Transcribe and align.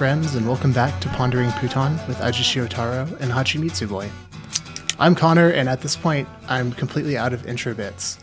Friends, 0.00 0.34
and 0.34 0.48
welcome 0.48 0.72
back 0.72 0.98
to 1.02 1.10
Pondering 1.10 1.50
Pootan 1.50 2.08
with 2.08 2.16
Ajishi 2.20 2.66
Otaro 2.66 3.06
and 3.20 3.30
Hachimitsu 3.30 3.86
Boy. 3.86 4.10
I'm 4.98 5.14
Connor, 5.14 5.50
and 5.50 5.68
at 5.68 5.82
this 5.82 5.94
point, 5.94 6.26
I'm 6.48 6.72
completely 6.72 7.18
out 7.18 7.34
of 7.34 7.46
intro 7.46 7.74
bits. 7.74 8.18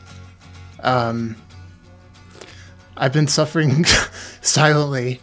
Um, 0.79 1.35
I've 2.97 3.13
been 3.13 3.27
suffering 3.27 3.85
silently 4.41 5.21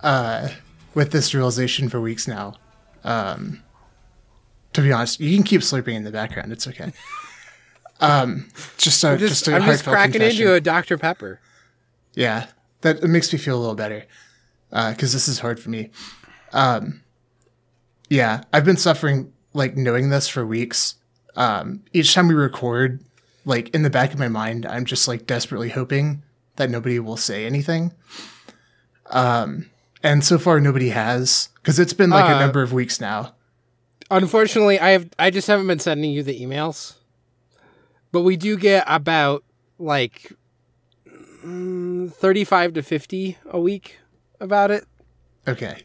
uh, 0.00 0.50
with 0.94 1.10
this 1.10 1.34
realization 1.34 1.88
for 1.88 2.00
weeks 2.00 2.28
now. 2.28 2.54
Um, 3.02 3.64
to 4.74 4.82
be 4.82 4.92
honest, 4.92 5.18
you 5.18 5.34
can 5.34 5.42
keep 5.42 5.62
slurping 5.62 5.94
in 5.94 6.04
the 6.04 6.12
background; 6.12 6.52
it's 6.52 6.68
okay. 6.68 6.92
Um, 8.00 8.46
just 8.76 9.02
a 9.02 9.08
I'm 9.08 9.18
just, 9.18 9.44
just 9.44 9.48
a 9.48 9.56
I'm 9.56 9.64
just 9.64 9.82
cracking 9.82 10.12
confession. 10.12 10.42
into 10.42 10.54
a 10.54 10.60
Dr. 10.60 10.96
Pepper. 10.96 11.40
Yeah, 12.14 12.46
that 12.82 13.02
makes 13.02 13.32
me 13.32 13.40
feel 13.40 13.56
a 13.56 13.58
little 13.58 13.74
better 13.74 14.04
because 14.70 15.12
this 15.12 15.28
is 15.28 15.38
hard 15.38 15.58
for 15.60 15.70
me. 15.70 15.90
Um, 16.52 17.02
yeah, 18.08 18.42
I've 18.52 18.64
been 18.64 18.76
suffering 18.76 19.32
like 19.54 19.76
knowing 19.76 20.10
this 20.10 20.28
for 20.28 20.46
weeks. 20.46 20.94
Um, 21.36 21.82
each 21.92 22.14
time 22.14 22.28
we 22.28 22.34
record, 22.34 23.02
like 23.44 23.68
in 23.74 23.82
the 23.82 23.90
back 23.90 24.12
of 24.12 24.18
my 24.18 24.28
mind, 24.28 24.66
I'm 24.66 24.84
just 24.84 25.06
like 25.08 25.26
desperately 25.26 25.68
hoping 25.70 26.22
that 26.56 26.70
nobody 26.70 26.98
will 26.98 27.16
say 27.16 27.46
anything. 27.46 27.92
Um, 29.06 29.70
and 30.02 30.24
so 30.24 30.38
far 30.38 30.60
nobody 30.60 30.90
has 30.90 31.48
because 31.56 31.78
it's 31.78 31.92
been 31.92 32.10
like 32.10 32.28
a 32.30 32.36
Uh, 32.36 32.40
number 32.40 32.62
of 32.62 32.72
weeks 32.72 33.00
now. 33.00 33.34
Unfortunately, 34.10 34.78
I 34.80 34.90
have 34.90 35.08
I 35.18 35.30
just 35.30 35.46
haven't 35.48 35.66
been 35.66 35.78
sending 35.78 36.10
you 36.10 36.22
the 36.22 36.40
emails. 36.40 36.94
But 38.10 38.22
we 38.22 38.36
do 38.36 38.56
get 38.56 38.84
about 38.86 39.44
like 39.78 40.32
mm, 41.44 42.10
35 42.12 42.74
to 42.74 42.82
50 42.82 43.38
a 43.50 43.60
week 43.60 43.98
about 44.40 44.70
it. 44.70 44.84
Okay, 45.46 45.82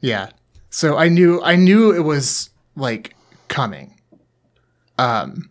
yeah. 0.00 0.30
So 0.70 0.96
I 0.96 1.08
knew 1.08 1.42
I 1.42 1.56
knew 1.56 1.92
it 1.94 2.00
was 2.04 2.50
like 2.76 3.14
coming. 3.48 3.94
Um, 4.98 5.50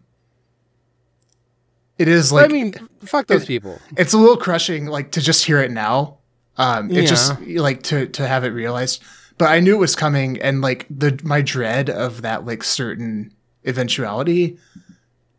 it 1.97 2.07
is 2.07 2.31
like 2.31 2.45
I 2.45 2.53
mean, 2.53 2.73
fuck 3.01 3.27
those 3.27 3.43
it- 3.43 3.47
people. 3.47 3.79
it's 3.97 4.13
a 4.13 4.17
little 4.17 4.37
crushing 4.37 4.85
like 4.85 5.11
to 5.11 5.21
just 5.21 5.43
hear 5.45 5.59
it 5.61 5.71
now 5.71 6.17
um 6.57 6.89
it 6.91 7.03
Yeah. 7.03 7.05
just 7.09 7.39
like 7.41 7.83
to 7.83 8.07
to 8.07 8.27
have 8.27 8.43
it 8.43 8.49
realized 8.49 9.01
but 9.37 9.45
i 9.49 9.59
knew 9.61 9.73
it 9.75 9.79
was 9.79 9.95
coming 9.95 10.41
and 10.41 10.61
like 10.61 10.85
the 10.89 11.17
my 11.23 11.41
dread 11.41 11.89
of 11.89 12.21
that 12.23 12.45
like 12.45 12.63
certain 12.63 13.33
eventuality 13.65 14.57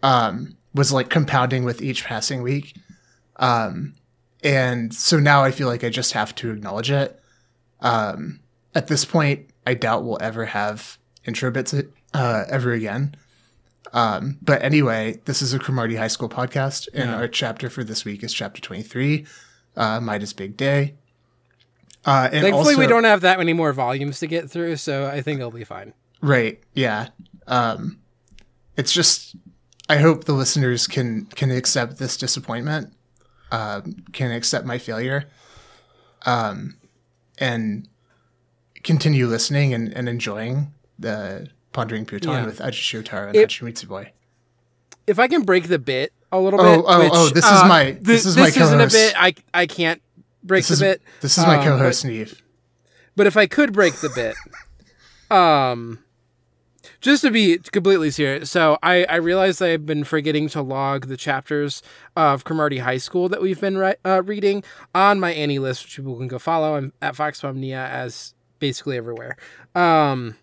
um 0.02 0.56
was 0.74 0.92
like 0.92 1.10
compounding 1.10 1.64
with 1.64 1.82
each 1.82 2.04
passing 2.04 2.42
week 2.42 2.74
um 3.36 3.94
and 4.42 4.94
so 4.94 5.18
now 5.18 5.42
i 5.42 5.50
feel 5.50 5.68
like 5.68 5.84
i 5.84 5.88
just 5.88 6.12
have 6.12 6.34
to 6.34 6.50
acknowledge 6.50 6.90
it 6.90 7.20
um 7.80 8.40
at 8.74 8.86
this 8.88 9.04
point 9.04 9.48
i 9.66 9.74
doubt 9.74 10.04
we'll 10.04 10.18
ever 10.20 10.46
have 10.46 10.98
intro 11.26 11.50
bits 11.50 11.74
uh 12.14 12.44
ever 12.48 12.72
again 12.72 13.14
um, 13.92 14.38
but 14.40 14.62
anyway, 14.62 15.18
this 15.24 15.42
is 15.42 15.52
a 15.52 15.58
Cromartie 15.58 15.96
High 15.96 16.06
School 16.06 16.28
podcast, 16.28 16.86
and 16.94 17.10
Yeah. 17.10 17.16
our 17.16 17.26
chapter 17.26 17.68
for 17.68 17.82
this 17.82 18.04
week 18.04 18.22
is 18.22 18.32
chapter 18.32 18.60
23, 18.60 19.26
uh, 19.76 19.98
Maeda's 19.98 20.32
Big 20.32 20.56
Day. 20.56 20.94
Uh, 22.04 22.28
and 22.30 22.42
Thankfully, 22.44 22.76
we 22.76 22.86
don't 22.86 23.02
have 23.02 23.22
that 23.22 23.38
many 23.38 23.52
more 23.52 23.72
volumes 23.72 24.20
to 24.20 24.28
get 24.28 24.48
through, 24.48 24.76
so 24.76 25.06
I 25.06 25.22
think 25.22 25.40
it'll 25.40 25.50
be 25.50 25.64
fine. 25.64 25.92
Right, 26.20 26.60
yeah. 26.72 27.08
Um, 27.48 27.98
it's 28.76 28.92
just, 28.92 29.34
I 29.88 29.96
hope 29.96 30.22
the 30.24 30.34
listeners 30.34 30.86
can 30.86 31.24
can 31.26 31.50
accept 31.50 31.98
this 31.98 32.16
disappointment, 32.16 32.92
um, 33.52 33.96
can 34.12 34.30
accept 34.30 34.66
my 34.66 34.78
failure, 34.78 35.24
um, 36.26 36.76
and 37.38 37.88
continue 38.82 39.26
listening 39.26 39.74
and, 39.74 39.92
and 39.92 40.08
enjoying 40.08 40.72
the 40.98 41.48
Pondering 41.72 42.04
Pootan 42.06 42.26
Yeah. 42.26 42.46
with 42.46 42.58
Ajishi 42.58 43.02
Otaro 43.02 43.28
and 43.28 43.36
It- 43.36 43.48
Hachimitsu 43.48 43.88
Boy. 43.88 44.12
If 45.06 45.18
I 45.18 45.26
can 45.28 45.42
break 45.42 45.68
the 45.68 45.78
bit 45.78 46.12
a 46.30 46.38
little 46.38 46.60
Oh, 46.60 46.76
bit. 46.76 46.84
oh, 46.86 46.98
which, 47.00 47.10
oh, 47.14 47.28
this 47.30 47.44
is 47.44 47.50
uh, 47.50 47.66
my- 47.66 47.92
thi- 47.92 47.98
this 48.00 48.26
is 48.26 48.36
my 48.36 48.46
isn't 48.48 48.80
a 48.80 48.86
bit. 48.86 49.14
I 49.16 49.34
I 49.52 49.66
can't 49.66 50.00
break 50.44 50.60
This 50.66 50.68
the 50.68 50.72
is, 50.74 50.80
bit. 50.92 51.02
this 51.20 51.36
is 51.38 51.44
my 51.46 51.56
um, 51.56 51.64
co-host, 51.64 52.04
Niamh. 52.04 52.40
But 53.16 53.26
if 53.26 53.36
I 53.36 53.46
could 53.46 53.72
break 53.72 53.94
the 53.96 54.08
bit, 54.10 54.36
um, 55.36 55.98
just 57.00 57.22
to 57.22 57.30
be 57.30 57.58
completely 57.58 58.10
serious, 58.10 58.50
so 58.50 58.78
I 58.82 59.04
I 59.04 59.16
realized 59.16 59.62
I've 59.62 59.86
been 59.86 60.04
forgetting 60.04 60.48
to 60.50 60.62
log 60.62 61.06
the 61.06 61.16
chapters 61.16 61.82
of 62.16 62.44
Cromartie 62.44 62.78
High 62.78 62.98
School 62.98 63.28
that 63.28 63.40
we've 63.40 63.60
been 63.60 63.78
re- 63.78 63.96
uh, 64.04 64.22
reading 64.24 64.62
on 64.94 65.18
my 65.20 65.32
AniList, 65.32 65.84
which 65.84 65.96
people 65.96 66.16
can 66.16 66.28
go 66.28 66.38
follow. 66.38 66.76
I'm 66.76 66.92
at 67.00 67.14
Foxmomnia 67.14 67.88
as 67.88 68.34
basically 68.58 68.96
everywhere. 68.96 69.36
Um, 69.74 70.36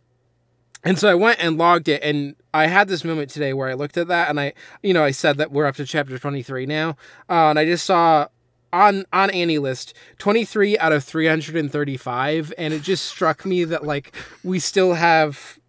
and 0.84 0.98
so 0.98 1.10
I 1.10 1.16
went 1.16 1.44
and 1.44 1.58
logged 1.58 1.88
it, 1.88 2.02
and 2.04 2.36
I 2.54 2.68
had 2.68 2.88
this 2.88 3.04
moment 3.04 3.30
today 3.30 3.54
where 3.54 3.70
I 3.70 3.74
looked 3.74 3.98
at 3.98 4.08
that, 4.08 4.30
and 4.30 4.40
I, 4.40 4.54
you 4.82 4.94
know, 4.94 5.04
I 5.04 5.12
said 5.12 5.38
that 5.38 5.52
we're 5.52 5.66
up 5.66 5.76
to 5.76 5.86
chapter 5.86 6.18
23 6.18 6.66
now, 6.66 6.92
uh, 7.30 7.50
and 7.50 7.60
I 7.60 7.66
just 7.66 7.86
saw 7.86 8.28
on 8.74 9.06
on 9.14 9.30
AniList 9.30 9.94
23 10.18 10.78
out 10.80 10.92
of 10.92 11.04
335, 11.04 12.54
and 12.58 12.74
it 12.74 12.82
just 12.82 13.06
struck 13.06 13.46
me 13.46 13.64
that 13.64 13.86
like 13.86 14.16
we 14.44 14.60
still 14.60 14.96
have 14.96 15.60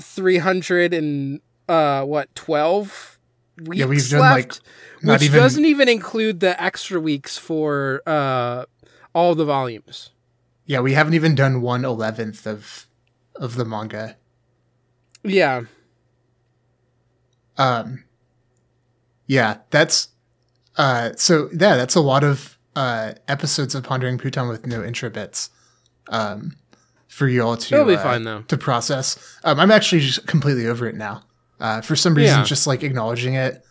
300 0.00 0.92
and 0.94 1.40
uh 1.68 2.04
what 2.04 2.34
12 2.34 3.18
weeks 3.66 3.78
Yeah, 3.78 3.84
we've 3.86 4.08
done, 4.08 4.20
left, 4.20 4.60
like, 5.02 5.12
which 5.20 5.22
even- 5.22 5.38
doesn't 5.40 5.64
even 5.64 5.88
include 5.88 6.40
the 6.40 6.60
extra 6.62 7.00
weeks 7.00 7.36
for 7.38 8.02
uh 8.06 8.64
all 9.14 9.34
the 9.34 9.44
volumes. 9.44 10.10
Yeah, 10.66 10.80
we 10.80 10.92
haven't 10.94 11.14
even 11.14 11.34
done 11.34 11.60
one 11.60 11.84
eleventh 11.84 12.46
of 12.46 12.86
of 13.36 13.56
the 13.56 13.64
manga. 13.64 14.16
Yeah. 15.24 15.62
Um, 17.58 18.04
yeah, 19.26 19.58
that's 19.70 20.08
uh, 20.76 21.10
so 21.16 21.48
yeah, 21.52 21.76
that's 21.76 21.94
a 21.94 22.00
lot 22.00 22.24
of 22.24 22.58
uh 22.76 23.12
episodes 23.28 23.74
of 23.74 23.82
Pondering 23.84 24.18
Pootan 24.18 24.48
with 24.48 24.66
no 24.66 24.82
intro 24.82 25.10
bits. 25.10 25.50
Um, 26.08 26.56
for 27.10 27.28
you 27.28 27.42
all 27.42 27.56
to 27.56 27.74
It'll 27.74 27.84
be 27.86 27.96
uh, 27.96 28.02
fine, 28.02 28.22
though. 28.24 28.42
to 28.48 28.56
process. 28.56 29.18
Um, 29.44 29.60
I'm 29.60 29.70
actually 29.70 30.00
just 30.00 30.26
completely 30.26 30.66
over 30.66 30.86
it 30.86 30.94
now. 30.94 31.22
Uh, 31.60 31.82
for 31.82 31.94
some 31.96 32.14
reason, 32.14 32.38
Yeah. 32.38 32.44
just 32.44 32.66
like 32.66 32.82
acknowledging 32.82 33.34
it. 33.34 33.62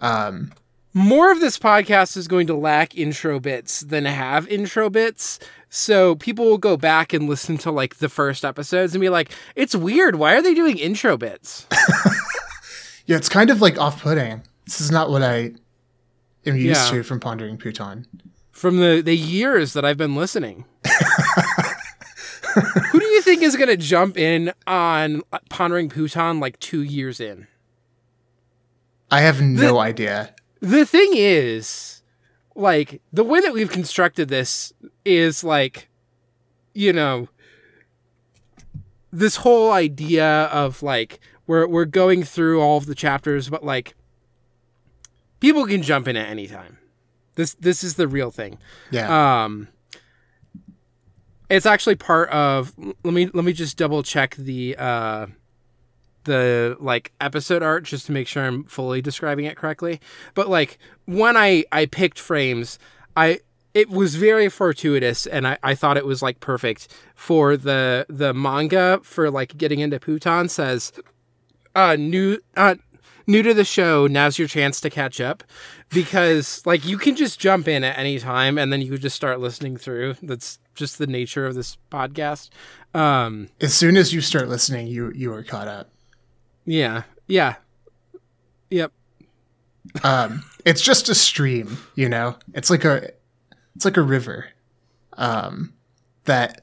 Um, 0.00 0.52
More 0.94 1.30
of 1.30 1.38
this 1.40 1.58
podcast 1.58 2.16
is 2.16 2.26
going 2.26 2.48
to 2.48 2.54
lack 2.54 2.96
intro 2.98 3.38
bits 3.38 3.80
than 3.82 4.04
have 4.06 4.48
intro 4.48 4.90
bits. 4.90 5.38
So 5.68 6.16
people 6.16 6.46
will 6.46 6.58
go 6.58 6.76
back 6.76 7.12
and 7.12 7.28
listen 7.28 7.56
to 7.58 7.70
like 7.70 7.98
the 7.98 8.08
first 8.08 8.44
episodes 8.44 8.92
and 8.94 9.00
be 9.00 9.08
like, 9.08 9.30
it's 9.54 9.76
weird. 9.76 10.16
Why 10.16 10.34
are 10.34 10.42
they 10.42 10.54
doing 10.54 10.76
intro 10.78 11.16
bits? 11.16 11.68
yeah, 13.06 13.16
it's 13.16 13.28
kind 13.28 13.50
of 13.50 13.60
like 13.60 13.78
off-putting. 13.78 14.42
This 14.64 14.80
is 14.80 14.90
not 14.90 15.10
what 15.10 15.22
I 15.22 15.52
am 16.46 16.56
used 16.56 16.86
Yeah. 16.86 16.90
to 16.98 17.02
from 17.04 17.20
Pondering 17.20 17.56
Pootan. 17.58 18.06
From 18.50 18.78
the, 18.78 19.00
the 19.04 19.16
years 19.16 19.74
that 19.74 19.84
I've 19.84 19.96
been 19.98 20.16
listening. 20.16 20.64
Who 22.54 22.98
do 23.00 23.06
you 23.06 23.22
think 23.22 23.42
is 23.42 23.56
going 23.56 23.68
to 23.68 23.76
jump 23.76 24.16
in 24.18 24.52
on 24.66 25.22
Pondering 25.48 25.88
Pootan 25.88 26.40
like 26.40 26.58
two 26.60 26.82
years 26.82 27.20
in? 27.20 27.46
I 29.10 29.20
have 29.20 29.40
no 29.40 29.78
idea. 29.78 30.34
the 30.60 30.84
thing 30.86 31.10
is 31.14 32.02
like 32.54 33.00
the 33.12 33.24
way 33.24 33.40
that 33.40 33.52
we've 33.52 33.70
constructed 33.70 34.28
this 34.28 34.72
is 35.04 35.42
like 35.42 35.88
you 36.74 36.92
know 36.92 37.28
this 39.12 39.36
whole 39.36 39.72
idea 39.72 40.44
of 40.46 40.82
like 40.82 41.18
we're 41.46 41.66
we're 41.66 41.84
going 41.84 42.22
through 42.22 42.60
all 42.60 42.76
of 42.76 42.86
the 42.86 42.94
chapters 42.94 43.48
but 43.48 43.64
like 43.64 43.94
people 45.40 45.66
can 45.66 45.82
jump 45.82 46.06
in 46.06 46.16
at 46.16 46.28
any 46.28 46.46
time 46.46 46.78
this 47.34 47.54
this 47.54 47.82
is 47.82 47.94
the 47.94 48.06
real 48.06 48.30
thing 48.30 48.58
Yeah. 48.90 49.44
um 49.44 49.68
it's 51.50 51.66
actually 51.66 51.96
part 51.96 52.30
of 52.30 52.72
let 52.78 53.12
me 53.12 53.28
let 53.34 53.44
me 53.44 53.52
just 53.52 53.76
double 53.76 54.02
check 54.02 54.36
the 54.36 54.76
uh 54.78 55.26
the 56.24 56.76
like 56.80 57.12
episode 57.20 57.62
art 57.62 57.84
just 57.84 58.06
to 58.06 58.12
make 58.12 58.28
sure 58.28 58.44
I'm 58.44 58.64
fully 58.64 59.02
describing 59.02 59.46
it 59.46 59.56
correctly. 59.56 60.00
But 60.34 60.48
like 60.48 60.78
when 61.06 61.36
I 61.36 61.64
I 61.72 61.86
picked 61.86 62.18
frames, 62.18 62.78
I 63.16 63.40
it 63.74 63.90
was 63.90 64.14
very 64.16 64.48
fortuitous 64.48 65.26
and 65.26 65.46
I, 65.46 65.58
I 65.62 65.74
thought 65.74 65.96
it 65.96 66.06
was 66.06 66.22
like 66.22 66.40
perfect 66.40 66.88
for 67.14 67.56
the 67.56 68.06
the 68.08 68.32
manga 68.32 69.00
for 69.02 69.30
like 69.30 69.56
getting 69.56 69.80
into 69.80 69.98
Pootan 69.98 70.48
says 70.48 70.92
uh 71.74 71.96
new 71.96 72.38
uh 72.56 72.76
new 73.26 73.42
to 73.42 73.54
the 73.54 73.64
show, 73.64 74.06
now's 74.06 74.38
your 74.38 74.48
chance 74.48 74.80
to 74.80 74.90
catch 74.90 75.20
up 75.20 75.42
because 75.90 76.64
like 76.66 76.84
you 76.84 76.98
can 76.98 77.16
just 77.16 77.38
jump 77.40 77.68
in 77.68 77.84
at 77.84 77.98
any 77.98 78.18
time 78.18 78.58
and 78.58 78.72
then 78.72 78.80
you 78.80 78.96
just 78.98 79.16
start 79.16 79.40
listening 79.40 79.76
through. 79.76 80.14
That's 80.22 80.58
just 80.74 80.98
the 80.98 81.06
nature 81.06 81.46
of 81.46 81.54
this 81.54 81.76
podcast. 81.90 82.50
Um 82.94 83.48
as 83.60 83.74
soon 83.74 83.96
as 83.96 84.12
you 84.12 84.20
start 84.20 84.48
listening, 84.48 84.86
you 84.86 85.12
you 85.14 85.32
are 85.32 85.42
caught 85.42 85.68
up. 85.68 85.90
yeah. 86.64 87.02
Yeah. 87.26 87.56
Yep. 88.70 88.92
um, 90.04 90.44
it's 90.64 90.80
just 90.82 91.08
a 91.08 91.14
stream, 91.14 91.78
you 91.94 92.08
know. 92.08 92.36
It's 92.54 92.70
like 92.70 92.84
a, 92.84 93.10
it's 93.74 93.84
like 93.84 93.96
a 93.96 94.02
river, 94.02 94.46
um, 95.16 95.72
that 96.24 96.62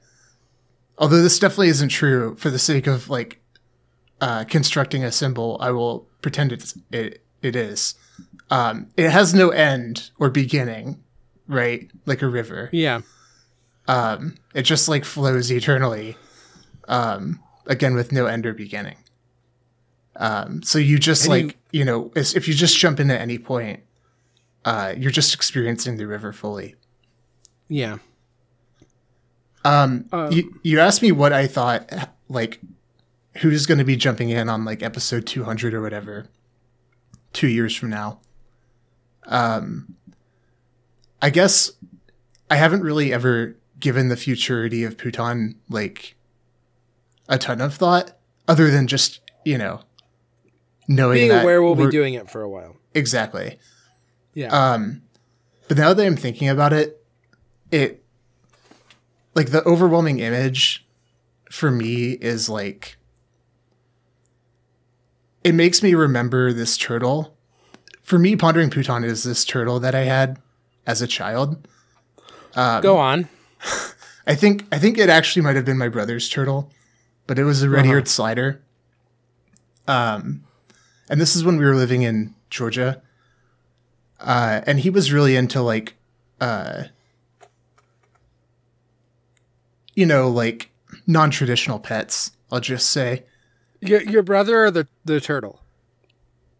although 0.97 1.21
this 1.21 1.39
definitely 1.39 1.69
isn't 1.69 1.89
true 1.89 2.35
for 2.35 2.49
the 2.49 2.59
sake 2.59 2.87
of 2.87 3.09
like 3.09 3.41
uh, 4.21 4.43
constructing 4.45 5.03
a 5.03 5.11
symbol, 5.11 5.57
I 5.59 5.71
will 5.71 6.06
pretend 6.21 6.51
it's 6.51 6.77
it 6.91 7.23
it 7.41 7.55
is. 7.55 7.95
Um, 8.49 8.87
it 8.97 9.09
has 9.11 9.33
no 9.33 9.49
end 9.49 10.09
or 10.19 10.29
beginning, 10.29 11.03
right? 11.47 11.89
Like 12.05 12.21
a 12.21 12.27
river. 12.27 12.69
Yeah. 12.71 13.01
Um, 13.87 14.35
it 14.53 14.63
just 14.63 14.87
like 14.89 15.05
flows 15.05 15.51
eternally. 15.51 16.17
Um, 16.87 17.41
again 17.65 17.95
with 17.95 18.11
no 18.11 18.25
end 18.27 18.45
or 18.45 18.53
beginning. 18.53 18.95
Um, 20.15 20.63
so 20.63 20.79
you 20.79 20.97
just 20.97 21.25
And 21.25 21.29
like 21.29 21.43
you- 21.71 21.79
you 21.79 21.85
know, 21.85 22.11
if 22.15 22.47
you 22.47 22.53
just 22.53 22.77
jump 22.77 22.99
in 22.99 23.11
at 23.11 23.19
any 23.21 23.37
point, 23.37 23.81
uh, 24.65 24.93
you're 24.97 25.11
just 25.11 25.33
experiencing 25.35 25.97
the 25.97 26.07
river 26.07 26.31
fully. 26.33 26.75
Yeah. 27.67 27.97
Um, 29.65 30.05
Um, 30.11 30.31
you, 30.31 30.59
you 30.63 30.79
asked 30.79 31.01
me 31.01 31.11
what 31.11 31.33
I 31.33 31.45
thought, 31.47 32.09
like, 32.29 32.59
who's 33.39 33.65
going 33.65 33.77
to 33.77 33.83
be 33.83 33.95
jumping 33.95 34.29
in 34.29 34.49
on 34.49 34.65
like 34.65 34.81
episode 34.83 35.25
200 35.25 35.73
or 35.73 35.81
whatever, 35.81 36.27
two 37.33 37.47
years 37.47 37.75
from 37.75 37.89
now. 37.89 38.19
Um, 39.25 39.95
I 41.21 41.29
guess 41.29 41.71
I 42.49 42.55
haven't 42.55 42.81
really 42.81 43.11
ever 43.13 43.55
given 43.79 44.07
the 44.09 44.15
futurity 44.17 44.83
of 44.83 44.97
Pootan 44.97 45.55
like 45.69 46.15
a 47.27 47.37
ton 47.37 47.61
of 47.61 47.73
thought, 47.75 48.17
other 48.47 48.71
than 48.71 48.87
just 48.87 49.19
you 49.45 49.57
know 49.57 49.81
knowing 50.87 51.15
Being 51.17 51.29
that 51.29 51.43
aware 51.43 51.61
we'll 51.61 51.75
be 51.75 51.89
doing 51.89 52.13
it 52.13 52.29
for 52.29 52.41
a 52.41 52.49
while. 52.49 52.75
exactly. 52.93 53.59
Yeah. 54.33 54.47
Um, 54.49 55.01
but 55.67 55.77
now 55.77 55.93
that 55.93 56.05
I'm 56.05 56.15
thinking 56.15 56.47
about 56.47 56.71
it, 56.73 57.03
it 57.71 58.03
like 59.33 59.51
the 59.51 59.63
overwhelming 59.65 60.19
image 60.19 60.85
for 61.51 61.71
me 61.71 62.11
is 62.11 62.47
like 62.49 62.96
it 65.43 65.53
makes 65.53 65.81
me 65.81 65.93
remember 65.93 66.53
this 66.53 66.77
turtle. 66.77 67.35
For 68.01 68.17
me, 68.17 68.35
pondering 68.35 68.69
Pootan 68.69 69.03
is 69.03 69.23
this 69.23 69.45
turtle 69.45 69.79
that 69.79 69.95
I 69.95 70.03
had 70.03 70.39
as 70.85 71.01
a 71.01 71.07
child. 71.07 71.67
Um, 72.55 72.81
Go 72.81 72.97
on. 72.97 73.27
I 74.27 74.35
think 74.35 74.65
I 74.71 74.79
think 74.79 74.97
it 74.97 75.09
actually 75.09 75.43
might 75.43 75.55
have 75.55 75.65
been 75.65 75.77
my 75.77 75.89
brother's 75.89 76.27
turtle, 76.27 76.71
but 77.27 77.39
it 77.39 77.43
was 77.43 77.63
a 77.63 77.69
red-eared 77.69 78.07
slider. 78.07 78.61
Um, 79.87 80.43
and 81.09 81.21
this 81.21 81.35
is 81.35 81.43
when 81.43 81.57
we 81.57 81.65
were 81.65 81.75
living 81.75 82.01
in 82.01 82.35
Georgia. 82.49 83.01
Uh, 84.19 84.61
and 84.65 84.79
he 84.79 84.89
was 84.89 85.13
really 85.13 85.35
into 85.35 85.61
like, 85.61 85.95
uh, 86.41 86.83
you 89.93 90.05
know, 90.05 90.29
like 90.29 90.71
non-traditional 91.05 91.79
pets. 91.79 92.31
I'll 92.51 92.59
just 92.59 92.89
say. 92.89 93.23
Your 93.81 94.01
your 94.03 94.23
brother 94.23 94.65
or 94.65 94.71
the 94.71 94.87
the 95.05 95.19
turtle? 95.21 95.61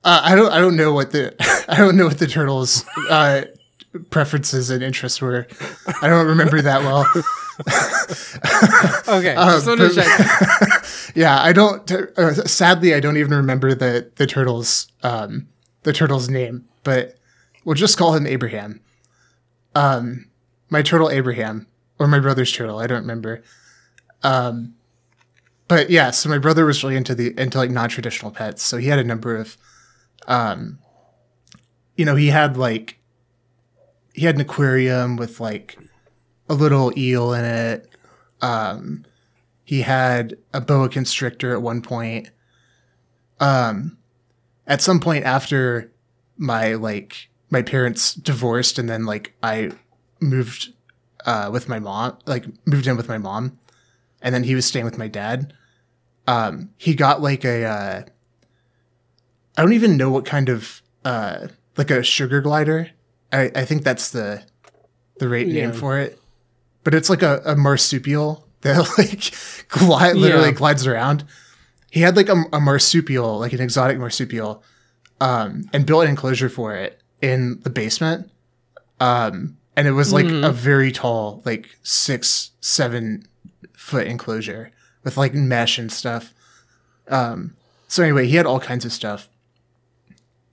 Uh, 0.03 0.21
I 0.23 0.35
don't. 0.35 0.51
I 0.51 0.59
don't 0.59 0.75
know 0.75 0.93
what 0.93 1.11
the. 1.11 1.35
I 1.69 1.77
don't 1.77 1.97
know 1.97 2.05
what 2.05 2.19
the 2.19 2.27
turtle's 2.27 2.85
uh, 3.09 3.43
preferences 4.09 4.69
and 4.69 4.83
interests 4.83 5.19
were. 5.21 5.47
I 6.01 6.07
don't 6.07 6.27
remember 6.27 6.61
that 6.61 6.81
well. 6.81 7.05
Okay. 9.07 9.35
Wanted 9.35 9.95
but- 9.95 11.11
yeah, 11.15 11.41
I 11.41 11.53
don't. 11.53 11.89
Uh, 11.91 12.33
sadly, 12.45 12.93
I 12.93 12.99
don't 12.99 13.17
even 13.17 13.33
remember 13.33 13.73
the 13.73 14.11
the 14.15 14.27
turtle's 14.27 14.87
um, 15.03 15.47
the 15.83 15.93
turtle's 15.93 16.29
name, 16.29 16.65
but 16.83 17.15
we'll 17.65 17.73
just 17.75 17.97
call 17.97 18.13
him 18.13 18.27
Abraham. 18.27 18.79
Um, 19.75 20.27
my 20.69 20.81
turtle 20.81 21.09
Abraham, 21.09 21.65
or 21.99 22.07
my 22.07 22.19
brother's 22.19 22.51
turtle. 22.51 22.77
I 22.79 22.85
don't 22.87 23.01
remember. 23.01 23.41
Um, 24.23 24.75
but 25.67 25.89
yeah, 25.89 26.11
so 26.11 26.29
my 26.29 26.37
brother 26.37 26.65
was 26.65 26.83
really 26.83 26.95
into 26.95 27.15
the 27.15 27.33
into 27.39 27.57
like 27.57 27.71
non 27.71 27.89
traditional 27.89 28.31
pets, 28.31 28.63
so 28.63 28.77
he 28.77 28.87
had 28.87 28.99
a 28.99 29.03
number 29.03 29.35
of, 29.35 29.57
um, 30.27 30.79
you 31.95 32.05
know, 32.05 32.15
he 32.15 32.27
had 32.27 32.57
like, 32.57 32.99
he 34.13 34.25
had 34.25 34.35
an 34.35 34.41
aquarium 34.41 35.17
with 35.17 35.39
like 35.39 35.77
a 36.49 36.53
little 36.53 36.97
eel 36.97 37.33
in 37.33 37.45
it. 37.45 37.89
Um, 38.41 39.05
he 39.63 39.81
had 39.81 40.37
a 40.53 40.61
boa 40.61 40.87
constrictor 40.89 41.53
at 41.53 41.61
one 41.61 41.81
point. 41.81 42.29
Um, 43.39 43.97
at 44.65 44.81
some 44.81 44.99
point 44.99 45.25
after 45.25 45.91
my 46.37 46.73
like 46.73 47.29
my 47.49 47.61
parents 47.61 48.13
divorced, 48.13 48.79
and 48.79 48.89
then 48.89 49.05
like 49.05 49.33
I 49.43 49.71
moved 50.19 50.73
uh, 51.25 51.49
with 51.51 51.67
my 51.67 51.79
mom, 51.79 52.17
like 52.25 52.45
moved 52.65 52.87
in 52.87 52.97
with 52.97 53.09
my 53.09 53.17
mom, 53.17 53.59
and 54.27 54.35
then 54.35 54.43
he 54.43 54.55
was 54.55 54.65
staying 54.65 54.83
with 54.83 54.97
my 54.97 55.07
dad. 55.07 55.53
Um, 56.27 56.71
he 56.75 56.93
got 56.95 57.21
like 57.21 57.45
a 57.45 57.63
uh, 57.63 58.03
I 59.57 59.61
don't 59.61 59.71
even 59.71 59.95
know 59.95 60.09
what 60.09 60.25
kind 60.25 60.49
of 60.49 60.81
uh, 61.05 61.47
like 61.77 61.89
a 61.91 62.03
sugar 62.03 62.41
glider. 62.41 62.89
I, 63.31 63.49
I 63.55 63.63
think 63.63 63.83
that's 63.83 64.11
the 64.11 64.43
the 65.19 65.29
right 65.29 65.47
name 65.47 65.71
for 65.71 65.97
it, 65.97 66.19
but 66.83 66.93
it's 66.93 67.09
like 67.09 67.21
a, 67.23 67.41
a 67.45 67.55
marsupial 67.55 68.47
that 68.61 68.77
like 68.97 69.33
glide, 69.69 70.17
literally 70.17 70.49
Yeah. 70.49 70.53
glides 70.53 70.85
around. 70.85 71.23
He 71.89 72.01
had 72.01 72.17
like 72.17 72.27
a, 72.27 72.43
a 72.51 72.59
marsupial, 72.59 73.39
like 73.39 73.53
an 73.53 73.61
exotic 73.61 73.97
marsupial, 73.97 74.61
um, 75.21 75.69
and 75.71 75.85
built 75.85 76.03
an 76.03 76.09
enclosure 76.09 76.49
for 76.49 76.75
it 76.75 77.01
in 77.21 77.61
the 77.61 77.69
basement. 77.69 78.29
Um, 78.99 79.57
and 79.77 79.87
it 79.87 79.91
was 79.93 80.11
like 80.11 80.25
Mhm. 80.25 80.45
a 80.45 80.51
very 80.51 80.91
tall, 80.91 81.41
like 81.45 81.69
six, 81.83 82.51
seven 82.59 83.25
foot 83.87 84.05
enclosure 84.05 84.69
with 85.03 85.15
like 85.15 85.33
mesh 85.33 85.79
and 85.79 85.89
stuff. 85.89 86.33
Um, 87.07 87.55
so 87.87 88.03
anyway, 88.03 88.27
he 88.27 88.35
had 88.35 88.45
all 88.45 88.59
kinds 88.59 88.83
of 88.83 88.91
stuff. 88.91 89.29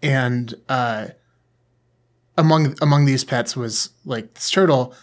And 0.00 0.54
uh, 0.68 1.08
among 2.38 2.76
among 2.80 3.06
these 3.06 3.24
pets 3.24 3.56
was 3.56 3.90
like 4.04 4.34
this 4.34 4.50
turtle, 4.50 4.94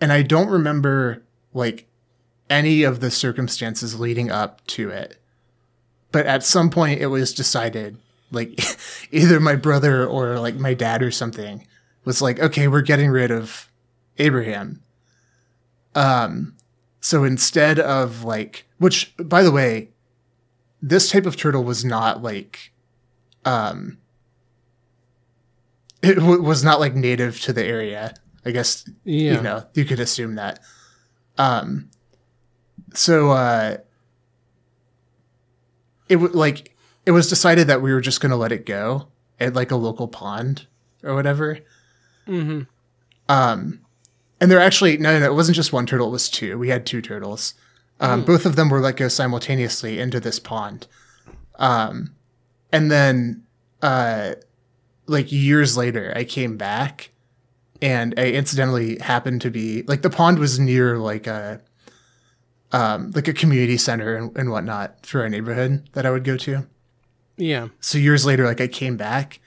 and 0.00 0.12
I 0.12 0.22
don't 0.22 0.48
remember 0.48 1.22
like 1.54 1.86
any 2.50 2.82
of 2.82 3.00
the 3.00 3.10
circumstances 3.10 3.98
leading 3.98 4.30
up 4.30 4.66
to 4.66 4.90
it. 4.90 5.16
But 6.12 6.26
at 6.26 6.44
some 6.44 6.68
point, 6.68 7.00
it 7.00 7.06
was 7.06 7.32
decided, 7.32 7.96
like 8.30 8.60
either 9.10 9.40
my 9.40 9.56
brother 9.56 10.06
or 10.06 10.38
like 10.38 10.56
my 10.56 10.74
dad 10.74 11.02
or 11.02 11.10
something 11.10 11.66
was 12.04 12.20
like, 12.20 12.38
okay, 12.38 12.68
we're 12.68 12.82
getting 12.82 13.10
rid 13.10 13.30
of 13.30 13.70
Abraham. 14.18 14.82
Um, 15.94 16.56
so 17.00 17.24
instead 17.24 17.78
of 17.78 18.24
like, 18.24 18.66
which 18.78 19.14
by 19.18 19.42
the 19.42 19.50
way, 19.50 19.90
this 20.82 21.10
type 21.10 21.26
of 21.26 21.36
turtle 21.36 21.64
was 21.64 21.84
not 21.84 22.22
like, 22.22 22.72
um, 23.44 23.98
it 26.02 26.14
w- 26.14 26.42
was 26.42 26.64
not 26.64 26.80
like 26.80 26.94
native 26.94 27.40
to 27.42 27.52
the 27.52 27.64
area. 27.64 28.14
I 28.44 28.52
guess 28.52 28.88
Yeah. 29.04 29.34
you 29.34 29.42
know 29.42 29.64
you 29.74 29.84
could 29.84 30.00
assume 30.00 30.36
that 30.36 30.60
um 31.36 31.90
so 32.94 33.30
uh 33.32 33.76
it 36.08 36.16
would 36.16 36.34
like 36.34 36.74
it 37.04 37.10
was 37.10 37.28
decided 37.28 37.66
that 37.66 37.82
we 37.82 37.92
were 37.92 38.00
just 38.00 38.20
going 38.22 38.30
to 38.30 38.36
let 38.36 38.50
it 38.52 38.64
go 38.64 39.08
at 39.38 39.52
like 39.54 39.70
a 39.70 39.76
local 39.76 40.08
pond 40.08 40.66
or 41.04 41.14
whatever 41.14 41.58
hmm 42.26 42.62
um 43.28 43.80
and 44.40 44.50
there 44.50 44.60
actually 44.60 44.96
no 44.98 45.18
no 45.18 45.26
it 45.26 45.34
wasn't 45.34 45.56
just 45.56 45.72
one 45.72 45.86
turtle 45.86 46.08
it 46.08 46.12
was 46.12 46.28
two. 46.28 46.58
We 46.58 46.68
had 46.68 46.86
two 46.86 47.02
turtles. 47.02 47.54
Um 48.00 48.24
both 48.24 48.46
of 48.46 48.56
them 48.56 48.70
were 48.70 48.80
let 48.80 48.96
go 48.96 49.08
simultaneously 49.08 49.98
into 49.98 50.20
this 50.20 50.38
pond. 50.38 50.86
Um 51.56 52.14
and 52.72 52.90
then 52.90 53.44
uh 53.82 54.34
like 55.06 55.32
years 55.32 55.76
later 55.76 56.12
i 56.14 56.22
came 56.22 56.56
back 56.56 57.10
and 57.82 58.14
I 58.18 58.30
incidentally 58.30 58.98
happened 58.98 59.40
to 59.42 59.50
be 59.50 59.82
like 59.82 60.02
the 60.02 60.10
pond 60.10 60.38
was 60.38 60.58
near 60.58 60.98
like 60.98 61.26
a 61.26 61.60
um 62.72 63.10
like 63.14 63.28
a 63.28 63.32
community 63.32 63.76
center 63.76 64.14
and, 64.16 64.36
and 64.36 64.50
whatnot 64.50 65.04
for 65.06 65.22
our 65.22 65.28
neighborhood 65.28 65.88
that 65.92 66.06
I 66.06 66.10
would 66.10 66.24
go 66.24 66.36
to. 66.38 66.66
Yeah. 67.36 67.68
So 67.80 67.98
years 67.98 68.26
later, 68.26 68.44
like 68.44 68.60
I 68.60 68.68
came 68.68 68.96
back 68.96 69.40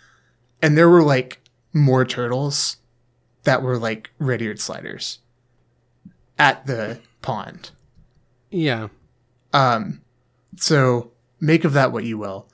and 0.61 0.77
there 0.77 0.89
were 0.89 1.03
like 1.03 1.39
more 1.73 2.05
turtles 2.05 2.77
that 3.43 3.61
were 3.61 3.77
like 3.77 4.09
red-eared 4.19 4.59
sliders 4.59 5.19
at 6.37 6.65
the 6.65 6.99
pond. 7.21 7.71
Yeah. 8.49 8.87
Um, 9.53 10.01
so 10.57 11.11
make 11.39 11.63
of 11.65 11.73
that 11.73 11.91
what 11.91 12.03
you 12.05 12.17
will. 12.17 12.47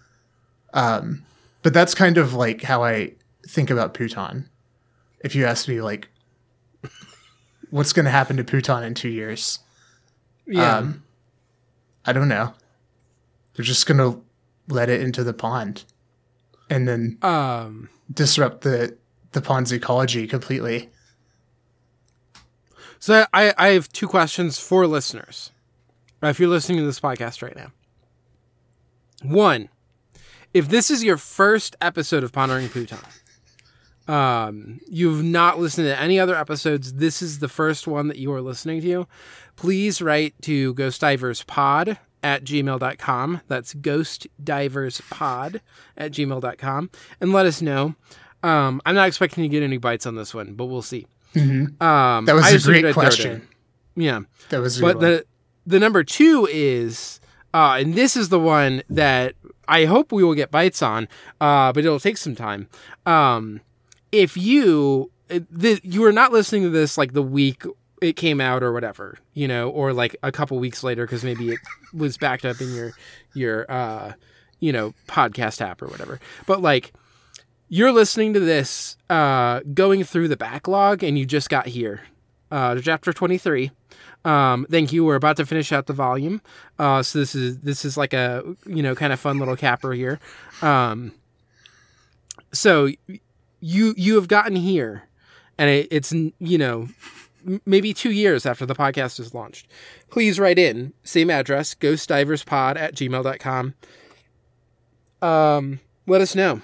Um, 0.73 1.23
but 1.61 1.73
that's 1.73 1.93
kind 1.93 2.17
of 2.17 2.33
like 2.33 2.61
how 2.61 2.83
I 2.83 3.13
think 3.47 3.69
about 3.69 3.93
Pootan. 3.93 4.45
If 5.21 5.35
you 5.35 5.45
ask 5.45 5.67
me, 5.67 5.81
like, 5.81 6.09
what's 7.69 7.93
going 7.93 8.05
to 8.05 8.11
happen 8.11 8.37
to 8.37 8.43
Pootan 8.43 8.83
in 8.83 8.93
two 8.93 9.09
years? 9.09 9.59
Yeah. 10.47 10.77
Um, 10.77 11.03
I 12.05 12.13
don't 12.13 12.29
know. 12.29 12.53
They're 13.53 13.65
just 13.65 13.85
going 13.85 13.97
to 13.97 14.21
let 14.67 14.89
it 14.89 15.01
into 15.01 15.23
the 15.23 15.33
pond 15.33 15.83
and 16.69 16.87
then 16.87 17.17
um. 17.21 17.89
disrupt 18.13 18.61
the 18.61 18.95
the 19.31 19.41
pond's 19.41 19.71
ecology 19.71 20.27
completely. 20.27 20.89
So 22.99 23.25
I 23.33 23.53
I 23.57 23.67
have 23.69 23.89
two 23.89 24.07
questions 24.07 24.59
for 24.59 24.87
listeners. 24.87 25.51
if 26.21 26.39
you're 26.39 26.49
listening 26.49 26.79
to 26.79 26.85
this 26.85 26.99
podcast 26.99 27.41
right 27.41 27.55
now. 27.55 27.71
One, 29.21 29.69
if 30.53 30.69
this 30.69 30.89
is 30.89 31.03
your 31.03 31.17
first 31.17 31.75
episode 31.81 32.23
of 32.23 32.31
Pondering 32.31 32.67
Pootan, 32.69 33.03
um, 34.09 34.79
you've 34.87 35.23
not 35.23 35.59
listened 35.59 35.87
to 35.87 35.99
any 35.99 36.19
other 36.19 36.35
episodes, 36.35 36.93
this 36.93 37.21
is 37.21 37.39
the 37.39 37.47
first 37.47 37.87
one 37.87 38.07
that 38.07 38.17
you 38.17 38.33
are 38.33 38.41
listening 38.41 38.81
to, 38.81 39.07
please 39.55 40.01
write 40.01 40.33
to 40.41 40.73
ghostdiverspod 40.73 41.97
at 42.23 42.43
gmail.com. 42.43 43.41
That's 43.47 43.73
ghostdiverspod 43.75 45.61
at 45.97 46.11
gmail.com. 46.11 46.89
And 47.21 47.33
let 47.33 47.45
us 47.45 47.61
know. 47.61 47.95
Um, 48.43 48.81
I'm 48.85 48.95
not 48.95 49.07
expecting 49.07 49.43
to 49.43 49.49
get 49.49 49.63
any 49.63 49.77
bites 49.77 50.05
on 50.05 50.15
this 50.15 50.33
one, 50.33 50.53
but 50.53 50.65
we'll 50.65 50.81
see. 50.81 51.05
Mm-hmm. 51.35 51.81
Um, 51.83 52.25
That 52.25 52.33
was 52.35 52.45
I 52.45 52.49
a 52.51 52.59
great 52.59 52.85
I'd 52.85 52.93
throw 52.93 53.03
it 53.03 53.05
in. 53.05 53.09
question. 53.09 53.47
Yeah. 53.95 54.19
That 54.49 54.61
was 54.61 54.77
a 54.79 54.81
But 54.81 54.95
one. 54.97 55.05
the 55.05 55.25
the 55.65 55.79
number 55.79 56.03
two 56.03 56.47
is, 56.51 57.19
uh, 57.53 57.77
and 57.79 57.93
this 57.93 58.15
is 58.17 58.29
the 58.29 58.39
one 58.39 58.81
that 58.89 59.35
I 59.67 59.85
hope 59.85 60.11
we 60.11 60.23
will 60.23 60.33
get 60.33 60.49
bites 60.51 60.81
on, 60.81 61.07
uh, 61.41 61.71
but 61.73 61.85
it'll 61.85 61.99
take 61.99 62.17
some 62.17 62.35
time. 62.35 62.67
Um, 63.05 63.61
if 64.11 64.35
you 64.37 65.11
the, 65.27 65.79
you 65.83 66.03
are 66.05 66.11
not 66.11 66.31
listening 66.31 66.63
to 66.63 66.69
this 66.69 66.97
like 66.97 67.13
the 67.13 67.21
week 67.21 67.63
it 68.01 68.13
came 68.15 68.39
out 68.41 68.63
or 68.63 68.71
whatever, 68.71 69.19
you 69.33 69.47
know, 69.47 69.69
or 69.69 69.93
like 69.93 70.15
a 70.23 70.31
couple 70.31 70.57
weeks 70.57 70.83
later 70.83 71.05
because 71.05 71.23
maybe 71.23 71.49
it 71.49 71.59
was 71.93 72.17
backed 72.17 72.45
up 72.45 72.59
in 72.61 72.73
your 72.73 72.93
your 73.35 73.69
uh, 73.71 74.13
you 74.59 74.71
know 74.71 74.93
podcast 75.07 75.61
app 75.61 75.81
or 75.83 75.87
whatever, 75.87 76.19
but 76.47 76.61
like 76.61 76.93
you're 77.69 77.91
listening 77.91 78.33
to 78.33 78.39
this 78.39 78.97
uh, 79.09 79.61
going 79.73 80.03
through 80.03 80.27
the 80.27 80.37
backlog 80.37 81.03
and 81.03 81.17
you 81.17 81.25
just 81.25 81.49
got 81.49 81.67
here. 81.67 82.01
Uh, 82.51 82.75
chapter 82.81 83.13
23 83.13 83.71
um, 84.25 84.67
thank 84.69 84.91
you. 84.91 85.05
We're 85.05 85.15
about 85.15 85.37
to 85.37 85.45
finish 85.45 85.71
out 85.71 85.85
the 85.85 85.93
volume. 85.93 86.41
Uh, 86.77 87.01
so 87.03 87.19
this 87.19 87.35
is 87.35 87.59
this 87.59 87.85
is 87.85 87.95
like 87.95 88.13
a 88.13 88.43
you 88.65 88.83
know 88.83 88.95
kind 88.95 89.13
of 89.13 89.19
fun 89.19 89.39
little 89.39 89.55
capper 89.55 89.93
here. 89.93 90.19
Um, 90.61 91.13
so 92.51 92.89
you 93.61 93.93
you 93.97 94.15
have 94.15 94.27
gotten 94.27 94.55
here 94.55 95.03
and 95.57 95.69
it, 95.69 95.87
it's 95.91 96.11
you 96.11 96.57
know 96.57 96.89
maybe 97.65 97.93
two 97.93 98.11
years 98.11 98.45
after 98.45 98.65
the 98.65 98.75
podcast 98.75 99.19
is 99.19 99.33
launched. 99.33 99.67
Please 100.09 100.39
write 100.39 100.59
in 100.59 100.93
same 101.03 101.29
address 101.29 101.73
ghostdiverspod 101.73 102.75
at 102.75 102.95
gmail.com 102.95 103.73
um, 105.21 105.79
let 106.07 106.21
us 106.21 106.35
know 106.35 106.61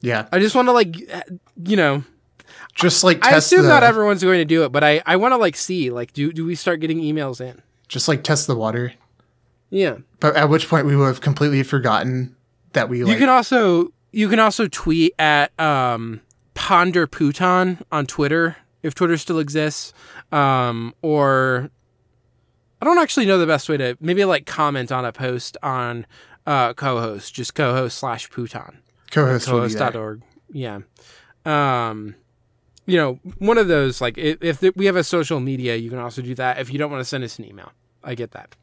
yeah, 0.00 0.28
I 0.32 0.38
just 0.38 0.54
want 0.54 0.68
to 0.68 0.72
like, 0.72 0.96
you 1.64 1.76
know, 1.76 2.04
just 2.74 3.04
like 3.04 3.24
I 3.24 3.36
assume 3.36 3.62
the, 3.62 3.68
not 3.68 3.82
everyone's 3.82 4.22
going 4.22 4.38
to 4.38 4.44
do 4.44 4.64
it, 4.64 4.72
but 4.72 4.84
I 4.84 5.02
I 5.06 5.16
want 5.16 5.32
to 5.32 5.36
like 5.36 5.56
see 5.56 5.90
like 5.90 6.12
do 6.12 6.32
do 6.32 6.44
we 6.44 6.54
start 6.54 6.80
getting 6.80 6.98
emails 6.98 7.40
in? 7.40 7.62
just 7.86 8.08
like 8.08 8.24
test 8.24 8.46
the 8.46 8.56
water. 8.56 8.92
Yeah, 9.70 9.98
But 10.20 10.36
at 10.36 10.48
which 10.48 10.68
point 10.68 10.86
we 10.86 10.94
will 10.96 11.06
have 11.06 11.20
completely 11.20 11.62
forgotten 11.62 12.34
that 12.72 12.88
we 12.88 12.98
you 12.98 13.16
can 13.16 13.28
also 13.28 13.92
you 14.12 14.28
can 14.28 14.38
also 14.38 14.68
tweet 14.68 15.14
at 15.18 15.58
um 15.60 16.20
Ponder 16.54 17.06
Pootan 17.06 17.82
on 17.90 18.06
Twitter 18.06 18.56
if 18.82 18.94
Twitter 18.94 19.16
still 19.16 19.38
exists, 19.38 19.92
um 20.32 20.94
or 21.02 21.70
I 22.80 22.84
don't 22.84 22.98
actually 22.98 23.26
know 23.26 23.38
the 23.38 23.46
best 23.46 23.68
way 23.68 23.76
to 23.78 23.96
maybe 24.00 24.24
like 24.24 24.46
comment 24.46 24.92
on 24.92 25.04
a 25.04 25.12
post 25.12 25.56
on 25.62 26.06
uh 26.46 26.72
co-host 26.74 27.34
just 27.34 27.54
co-host 27.54 27.98
slash 27.98 28.30
Pootan. 28.30 28.76
co-host 29.10 29.48
will 29.50 29.66
be 29.66 29.74
there. 29.74 29.90
cohost.org. 29.90 30.22
Yeah. 30.50 30.80
Um, 31.44 32.14
you 32.86 32.96
know, 32.98 33.18
one 33.38 33.56
of 33.58 33.66
those, 33.68 34.00
like, 34.00 34.18
if, 34.18 34.62
if 34.62 34.76
we 34.76 34.86
have 34.86 34.96
a 34.96 35.04
social 35.04 35.40
media, 35.40 35.74
you 35.76 35.88
can 35.90 35.98
also 35.98 36.20
do 36.22 36.34
that. 36.34 36.58
If 36.58 36.70
you 36.70 36.78
don't 36.78 36.90
want 36.90 37.00
to 37.00 37.04
send 37.04 37.24
us 37.24 37.38
an 37.38 37.46
email, 37.46 37.72
I 38.02 38.14
get 38.14 38.32
that. 38.32 38.54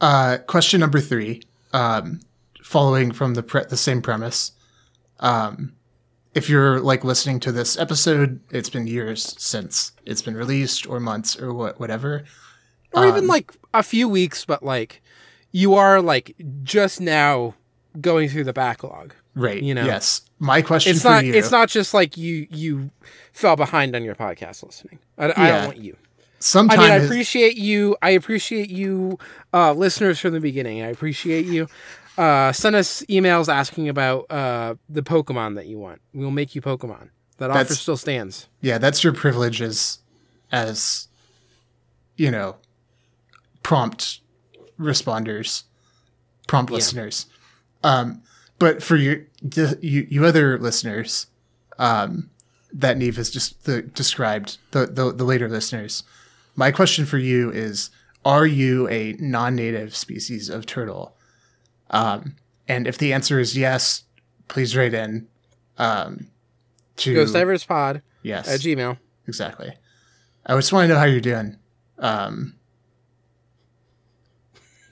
Uh, 0.00 0.38
question 0.46 0.80
number 0.80 1.00
three, 1.00 1.42
um, 1.72 2.20
following 2.62 3.12
from 3.12 3.34
the 3.34 3.42
pre- 3.42 3.64
the 3.64 3.76
same 3.76 4.02
premise. 4.02 4.52
Um, 5.20 5.72
if 6.34 6.48
you're 6.50 6.80
like 6.80 7.02
listening 7.02 7.40
to 7.40 7.52
this 7.52 7.78
episode, 7.78 8.40
it's 8.50 8.68
been 8.68 8.86
years 8.86 9.34
since 9.38 9.92
it's 10.04 10.20
been 10.22 10.36
released, 10.36 10.86
or 10.86 11.00
months, 11.00 11.40
or 11.40 11.52
what, 11.54 11.80
whatever. 11.80 12.24
Or 12.92 13.06
even 13.06 13.24
Um, 13.24 13.26
like 13.26 13.52
a 13.72 13.82
few 13.82 14.08
weeks, 14.08 14.44
but 14.44 14.62
like 14.62 15.02
you 15.56 15.74
are 15.74 16.02
like 16.02 16.36
just 16.64 17.00
now 17.00 17.54
going 17.98 18.28
through 18.28 18.44
the 18.44 18.52
backlog. 18.52 19.14
Right. 19.34 19.62
You 19.62 19.74
know. 19.74 19.84
Yes. 19.86 20.20
My 20.38 20.60
question 20.60 20.92
It's 20.92 21.02
for 21.02 21.08
not. 21.08 21.24
you. 21.24 21.32
It's 21.32 21.50
not 21.50 21.70
just 21.70 21.94
like 21.94 22.18
you 22.18 22.46
you 22.50 22.90
fell 23.32 23.56
behind 23.56 23.96
on 23.96 24.04
your 24.04 24.14
podcast 24.14 24.62
listening. 24.62 24.98
I, 25.16 25.32
I 25.34 25.48
don't 25.50 25.64
want 25.66 25.78
you. 25.78 25.96
Sometime 26.40 26.78
I 26.80 26.82
mean, 26.82 26.92
I 26.92 26.96
appreciate 26.96 27.56
you. 27.56 27.96
I 28.02 28.10
appreciate 28.10 28.68
you, 28.68 29.18
uh, 29.54 29.72
listeners 29.72 30.18
from 30.18 30.34
the 30.34 30.40
beginning. 30.40 30.82
I 30.82 30.88
appreciate 30.88 31.46
you. 31.46 31.66
Uh, 32.18 32.52
send 32.52 32.76
us 32.76 33.02
emails 33.08 33.48
asking 33.48 33.88
about 33.88 34.30
uh, 34.30 34.74
the 34.90 35.02
Pokemon 35.02 35.54
that 35.54 35.66
you 35.66 35.78
want. 35.78 36.02
We'll 36.12 36.30
make 36.30 36.54
you 36.54 36.60
Pokemon. 36.60 37.08
That 37.38 37.50
offer 37.50 37.60
That's- 37.60 37.80
still 37.80 37.96
stands. 37.96 38.48
yeah, 38.60 38.76
that's 38.76 39.02
your 39.02 39.14
privilege 39.14 39.62
as, 39.62 39.98
as, 40.52 41.08
you 42.16 42.30
know, 42.30 42.56
prompt 43.62 44.20
responders, 44.78 45.64
prompt 46.46 46.70
Yeah. 46.70 46.76
listeners. 46.76 47.26
Um, 47.82 48.22
but 48.58 48.82
for 48.82 48.96
your 48.96 49.20
the, 49.42 49.78
you 49.82 50.06
you 50.10 50.24
other 50.24 50.58
listeners, 50.58 51.26
um, 51.78 52.30
that 52.72 52.96
Niamh 52.96 53.16
has 53.16 53.30
just 53.30 53.64
the, 53.64 53.82
described 53.82 54.58
the, 54.72 54.86
the 54.86 55.12
the 55.12 55.24
later 55.24 55.48
listeners. 55.48 56.02
My 56.54 56.70
question 56.70 57.04
for 57.06 57.18
you 57.18 57.50
is: 57.50 57.90
Are 58.24 58.46
you 58.46 58.88
a 58.88 59.12
non-native 59.20 59.94
species 59.94 60.48
of 60.48 60.66
turtle? 60.66 61.14
Um, 61.90 62.36
and 62.66 62.86
if 62.88 62.98
the 62.98 63.12
answer 63.12 63.38
is 63.38 63.56
yes, 63.56 64.04
please 64.48 64.76
write 64.76 64.94
in. 64.94 65.28
Um, 65.78 66.28
to 66.96 67.14
Ghost 67.14 67.34
Divers 67.34 67.64
Pod 67.64 68.00
yes, 68.22 68.48
at 68.48 68.60
Gmail. 68.60 68.98
Exactly. 69.28 69.74
I 70.46 70.54
just 70.56 70.72
want 70.72 70.88
to 70.88 70.94
know 70.94 70.98
how 70.98 71.04
you're 71.04 71.20
doing. 71.20 71.56
Um, 71.98 72.54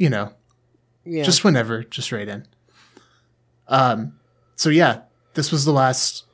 you 0.04 0.10
know, 0.10 0.30
Yeah. 1.06 1.22
just 1.24 1.44
whenever, 1.44 1.82
just 1.82 2.12
right 2.12 2.28
in. 2.28 2.46
Um, 3.68 4.18
so 4.56 4.68
yeah, 4.68 5.00
this 5.32 5.50
was 5.50 5.64
the 5.64 5.72
last 5.72 6.24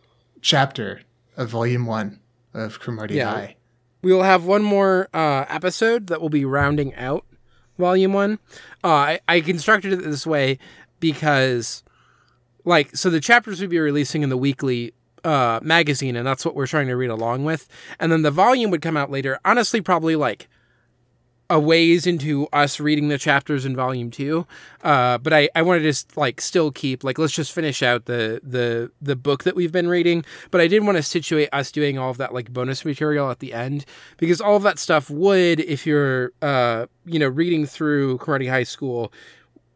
chapter 0.41 1.03
of 1.37 1.49
volume 1.51 1.87
one 1.87 2.19
of 2.53 2.81
Cromartie 2.81 3.15
Yeah. 3.15 3.31
High. 3.31 3.57
we 4.03 4.13
will 4.13 4.25
have 4.25 4.45
one 4.45 4.63
more 4.65 5.09
uh, 5.15 5.45
episode 5.49 6.09
that 6.09 6.21
will 6.21 6.31
be 6.31 6.45
rounding 6.45 6.95
out 6.97 7.25
volume 7.79 8.13
one. 8.13 8.39
Uh, 8.83 8.89
I, 8.89 9.21
I 9.29 9.41
constructed 9.41 9.93
it 9.93 10.03
this 10.03 10.27
way 10.27 10.59
because, 10.99 11.85
like, 12.65 12.97
so 12.97 13.09
the 13.09 13.21
chapters 13.21 13.61
would 13.61 13.71
be 13.71 13.79
releasing 13.79 14.23
in 14.23 14.29
the 14.31 14.37
weekly 14.37 14.93
uh, 15.23 15.61
magazine, 15.63 16.17
and 16.17 16.27
that's 16.27 16.45
what 16.45 16.55
we're 16.57 16.67
trying 16.67 16.89
to 16.89 16.95
read 16.97 17.11
along 17.11 17.45
with. 17.45 17.69
And 18.01 18.11
then 18.11 18.23
the 18.23 18.31
volume 18.33 18.71
would 18.73 18.83
come 18.83 18.97
out 18.97 19.11
later. 19.13 19.39
Honestly, 19.45 19.81
probably 19.81 20.17
like 20.17 20.49
a 21.51 21.59
ways 21.61 22.07
into 22.07 22.47
us 22.53 22.81
reading 22.81 23.09
the 23.09 23.19
chapters 23.19 23.67
in 23.67 23.75
volume 23.77 24.11
two. 24.11 24.47
Uh, 24.83 25.19
but 25.19 25.33
I, 25.33 25.49
I 25.55 25.63
wanted 25.63 25.81
to 25.81 25.87
just 25.87 26.17
like 26.17 26.41
still 26.41 26.71
keep 26.71 27.05
like 27.05 27.19
let's 27.19 27.33
just 27.33 27.53
finish 27.53 27.83
out 27.83 28.07
the 28.07 28.41
the 28.43 28.91
the 29.03 29.17
book 29.17 29.45
that 29.45 29.57
we've 29.57 29.73
been 29.73 29.89
reading. 29.89 30.25
But 30.51 30.61
I 30.61 30.69
did 30.69 30.85
want 30.85 30.97
to 30.97 31.03
situate 31.03 31.49
us 31.53 31.71
doing 31.73 31.99
all 31.99 32.11
of 32.11 32.17
that 32.19 32.33
like 32.33 32.53
bonus 32.53 32.85
material 32.85 33.31
at 33.31 33.41
the 33.41 33.53
end 33.53 33.85
because 34.17 34.41
all 34.41 34.57
of 34.57 34.63
that 34.63 34.79
stuff 34.79 35.11
would, 35.11 35.61
if 35.61 35.87
you're 35.87 36.33
uh 36.41 36.87
you 37.05 37.19
know 37.19 37.29
reading 37.29 37.67
through 37.67 38.19
Cromartie 38.19 38.47
High 38.47 38.63
School 38.63 39.13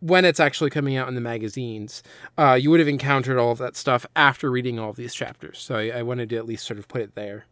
when 0.00 0.24
it's 0.26 0.38
actually 0.38 0.68
coming 0.70 0.96
out 0.96 1.08
in 1.08 1.14
the 1.14 1.20
magazines, 1.20 2.02
uh, 2.36 2.52
you 2.52 2.70
would 2.70 2.78
have 2.78 2.88
encountered 2.88 3.38
all 3.38 3.50
of 3.50 3.58
that 3.58 3.74
stuff 3.74 4.04
after 4.14 4.50
reading 4.50 4.78
all 4.78 4.90
of 4.90 4.96
these 4.96 5.14
chapters. 5.14 5.58
So 5.58 5.76
I, 5.76 5.88
I 5.88 6.02
wanted 6.02 6.28
to 6.28 6.36
at 6.36 6.44
least 6.44 6.66
sort 6.66 6.78
of 6.78 6.86
put 6.88 7.00
it 7.00 7.14
there. 7.14 7.46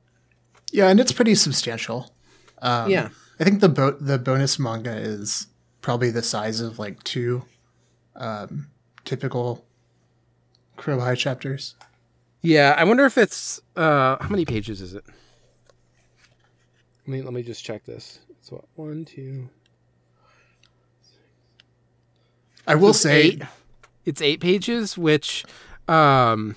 Yeah, 0.71 0.89
and 0.89 1.01
it's 1.01 1.13
pretty 1.13 1.35
substantial. 1.35 2.15
Um, 2.61 2.91
Yeah. 2.91 3.09
I 3.43 3.45
think 3.45 3.61
the 3.61 3.69
bo- 3.69 3.99
the 4.01 4.19
bonus 4.21 4.57
manga 4.61 4.97
is 4.97 5.49
probably 5.81 6.11
the 6.11 6.23
size 6.23 6.61
of 6.61 6.79
like 6.79 7.03
two 7.03 7.45
um, 8.15 8.69
typical 9.05 9.65
Crow 10.77 11.01
High 11.01 11.17
chapters. 11.17 11.75
Yeah, 12.41 12.77
I 12.79 12.85
wonder 12.85 13.05
if 13.05 13.19
it's 13.19 13.61
uh 13.75 14.17
how 14.21 14.29
many 14.29 14.45
pages 14.45 14.81
is 14.81 14.95
it? 14.95 15.05
Let 17.01 17.09
me 17.09 17.23
let 17.23 17.33
me 17.33 17.43
just 17.43 17.65
check 17.65 17.85
this. 17.85 18.21
It's 18.31 18.53
what 18.53 18.63
one, 18.77 19.05
two. 19.05 19.49
I 22.65 22.77
will 22.77 22.91
it's 22.91 23.01
say, 23.01 23.23
eight. 23.23 23.43
It's 24.05 24.23
eight 24.23 24.39
pages, 24.39 24.97
which 24.97 25.45
um 25.89 26.55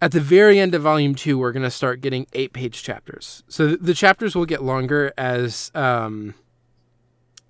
at 0.00 0.12
the 0.12 0.20
very 0.20 0.58
end 0.58 0.74
of 0.74 0.82
volume 0.82 1.14
two, 1.14 1.38
we're 1.38 1.52
gonna 1.52 1.70
start 1.70 2.00
getting 2.00 2.26
eight 2.32 2.52
page 2.52 2.82
chapters. 2.82 3.42
So 3.48 3.68
th- 3.68 3.80
the 3.80 3.94
chapters 3.94 4.34
will 4.34 4.46
get 4.46 4.62
longer 4.62 5.12
as 5.16 5.70
um 5.74 6.34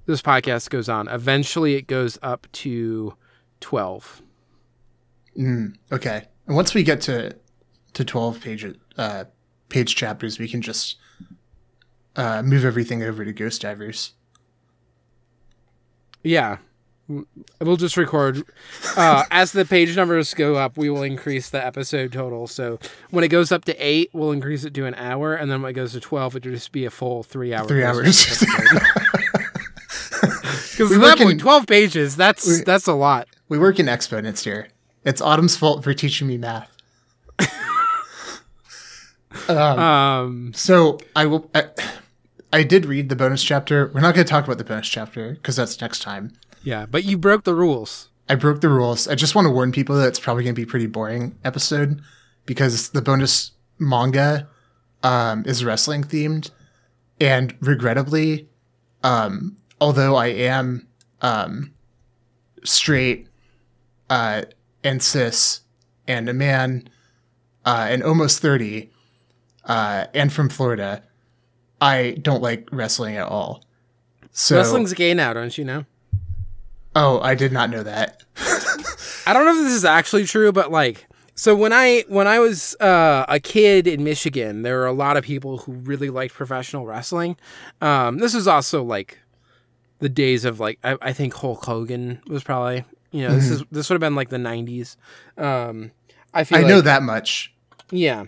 this 0.07 0.23
podcast 0.23 0.71
goes 0.71 0.88
on. 0.88 1.09
Eventually 1.09 1.75
it 1.75 1.87
goes 1.88 2.19
up 2.23 2.47
to 2.53 3.15
twelve. 3.61 4.23
mm, 5.37 5.75
okay. 5.91 6.29
And 6.47 6.55
once 6.55 6.75
we 6.75 6.83
get 6.85 7.00
to 7.03 7.37
to 7.95 8.05
twelve 8.05 8.41
page 8.41 8.65
uh, 8.97 9.25
page 9.69 9.97
chapters, 9.97 10.38
we 10.38 10.47
can 10.49 10.62
just 10.62 10.97
uh, 12.15 12.43
move 12.43 12.65
everything 12.65 13.03
over 13.03 13.25
to 13.25 13.33
Ghost 13.33 13.62
Divers. 13.62 14.12
Yeah. 16.23 16.59
We'll 17.60 17.76
just 17.76 17.96
record 17.96 18.42
uh, 18.96 19.22
as 19.30 19.52
the 19.52 19.64
page 19.64 19.96
numbers 19.96 20.34
go 20.34 20.56
up. 20.56 20.76
We 20.76 20.90
will 20.90 21.04
increase 21.04 21.50
the 21.50 21.64
episode 21.64 22.12
total. 22.12 22.48
So 22.48 22.80
when 23.10 23.22
it 23.22 23.28
goes 23.28 23.52
up 23.52 23.64
to 23.66 23.76
eight, 23.76 24.10
we'll 24.12 24.32
increase 24.32 24.64
it 24.64 24.75
to 24.75 24.86
an 24.86 24.94
hour, 24.96 25.34
and 25.34 25.48
then 25.50 25.62
when 25.62 25.70
it 25.70 25.75
goes 25.75 25.92
to 25.92 26.00
twelve, 26.00 26.34
it'll 26.34 26.50
just 26.50 26.72
be 26.72 26.84
a 26.84 26.90
full 26.90 27.22
three 27.22 27.54
hour. 27.54 27.66
Three 27.68 27.84
hours. 27.84 28.44
Because 30.76 30.90
We 30.90 30.96
at 30.96 31.18
that 31.18 31.38
twelve 31.38 31.66
pages. 31.66 32.16
That's 32.16 32.46
we- 32.46 32.62
that's 32.62 32.86
a 32.86 32.92
lot. 32.92 33.28
we 33.49 33.58
work 33.58 33.78
in 33.78 33.88
exponents 33.88 34.45
here. 34.45 34.69
It's 35.04 35.23
Autumn's 35.23 35.56
fault 35.56 35.82
for 35.82 35.95
teaching 35.95 36.26
me 36.26 36.36
math. 36.36 36.71
um, 39.49 39.56
Um, 39.58 40.52
so 40.54 40.99
I 41.14 41.26
will. 41.26 41.50
I, 41.54 41.69
I 42.52 42.62
did 42.62 42.86
read 42.86 43.08
the 43.08 43.16
bonus 43.16 43.42
chapter. 43.42 43.90
We're 43.95 44.00
not 44.00 44.14
going 44.14 44.26
to 44.26 44.30
talk 44.30 44.45
about 44.45 44.58
the 44.58 44.64
bonus 44.64 44.88
chapter 44.88 45.32
because 45.32 45.56
that's 45.56 45.80
next 45.80 46.00
time. 46.02 46.32
Yeah, 46.67 46.85
but 46.85 47.05
you 47.05 47.17
broke 47.17 47.45
the 47.45 47.55
rules. 47.55 48.09
I 48.29 48.35
broke 48.35 48.61
the 48.61 48.69
rules. 48.69 49.07
I 49.07 49.15
just 49.15 49.37
want 49.37 49.47
to 49.47 49.50
warn 49.52 49.71
people 49.71 49.95
that 49.97 50.09
it's 50.09 50.19
probably 50.19 50.43
going 50.43 50.55
to 50.57 50.59
be 50.59 50.65
a 50.65 50.67
pretty 50.67 50.89
boring 50.89 51.39
episode 51.45 52.00
because 52.45 52.89
the 52.89 53.00
bonus 53.00 53.52
manga 53.79 54.49
um, 55.05 55.45
is 55.47 55.65
wrestling 55.65 56.02
themed, 56.02 56.50
and 57.21 57.55
regrettably, 57.61 58.49
um, 59.05 59.57
although 59.81 60.17
I 60.17 60.26
am 60.26 60.89
um, 61.23 61.73
straight 62.65 63.29
uh, 64.11 64.43
and 64.83 65.00
cis 65.00 65.61
and 66.09 66.29
a 66.29 66.35
man 66.35 66.89
uh, 67.65 67.87
and 67.89 68.02
almost 68.02 68.41
thirty 68.41 68.91
uh, 69.67 70.07
and 70.15 70.33
from 70.33 70.49
Florida, 70.49 71.05
I 71.81 72.19
don't 72.23 72.43
like 72.43 72.69
wrestling 72.73 73.17
at 73.17 73.29
all. 73.29 73.65
So, 74.33 74.57
Wrestling's 74.57 74.95
gay 74.95 75.15
now, 75.15 75.33
don't 75.33 75.57
you 75.57 75.65
know? 75.65 75.85
Oh, 76.97 77.21
I 77.21 77.35
did 77.37 77.52
not 77.52 77.71
know 77.71 77.85
that. 77.85 78.23
I 79.26 79.32
don't 79.32 79.45
know 79.45 79.56
if 79.59 79.65
this 79.65 79.75
is 79.75 79.85
actually 79.85 80.25
true, 80.25 80.50
but 80.50 80.71
like, 80.73 81.06
so 81.35 81.54
when 81.54 81.73
I 81.73 82.04
when 82.09 82.26
I 82.26 82.39
was 82.39 82.75
uh, 82.80 83.26
a 83.28 83.39
kid 83.39 83.87
in 83.87 84.02
Michigan, 84.02 84.63
there 84.63 84.78
were 84.78 84.87
a 84.87 84.93
lot 84.93 85.17
of 85.17 85.25
people 85.25 85.59
who 85.59 85.73
really 85.73 86.11
liked 86.11 86.35
professional 86.35 86.87
wrestling. 86.87 87.37
Um, 87.80 88.19
this 88.19 88.35
was 88.35 88.49
also 88.49 88.82
like 88.82 89.19
the 89.99 90.09
days 90.09 90.45
of 90.45 90.59
like 90.59 90.78
I, 90.82 90.97
I 91.02 91.13
think 91.13 91.35
Hulk 91.35 91.65
Hogan 91.65 92.21
was 92.26 92.43
probably 92.43 92.85
you 93.11 93.23
know 93.23 93.35
this 93.35 93.50
is 93.50 93.63
this 93.71 93.89
would 93.91 93.95
have 93.95 94.00
been 94.00 94.15
like 94.15 94.30
the 94.30 94.39
'90s. 94.39 94.97
Um, 95.37 95.93
I 96.32 96.45
feel 96.45 96.59
I 96.59 96.63
like, 96.63 96.69
know 96.71 96.80
that 96.80 97.02
much. 97.02 97.52
yeah. 97.91 98.25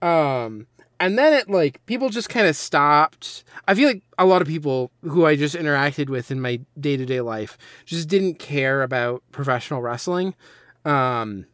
Um, 0.00 0.66
and 1.02 1.18
then 1.18 1.32
it 1.32 1.50
like 1.50 1.84
people 1.86 2.10
just 2.10 2.28
kind 2.28 2.46
of 2.46 2.54
stopped. 2.54 3.42
I 3.66 3.74
feel 3.74 3.88
like 3.88 4.04
a 4.18 4.24
lot 4.24 4.40
of 4.40 4.46
people 4.46 4.92
who 5.02 5.26
I 5.26 5.34
just 5.34 5.56
interacted 5.56 6.08
with 6.08 6.30
in 6.30 6.40
my 6.40 6.60
day 6.78 6.96
to 6.96 7.04
day 7.04 7.20
life 7.20 7.58
just 7.84 8.08
didn't 8.08 8.38
care 8.38 8.84
about 8.84 9.20
professional 9.32 9.82
wrestling. 9.82 10.36
Um, 10.84 11.46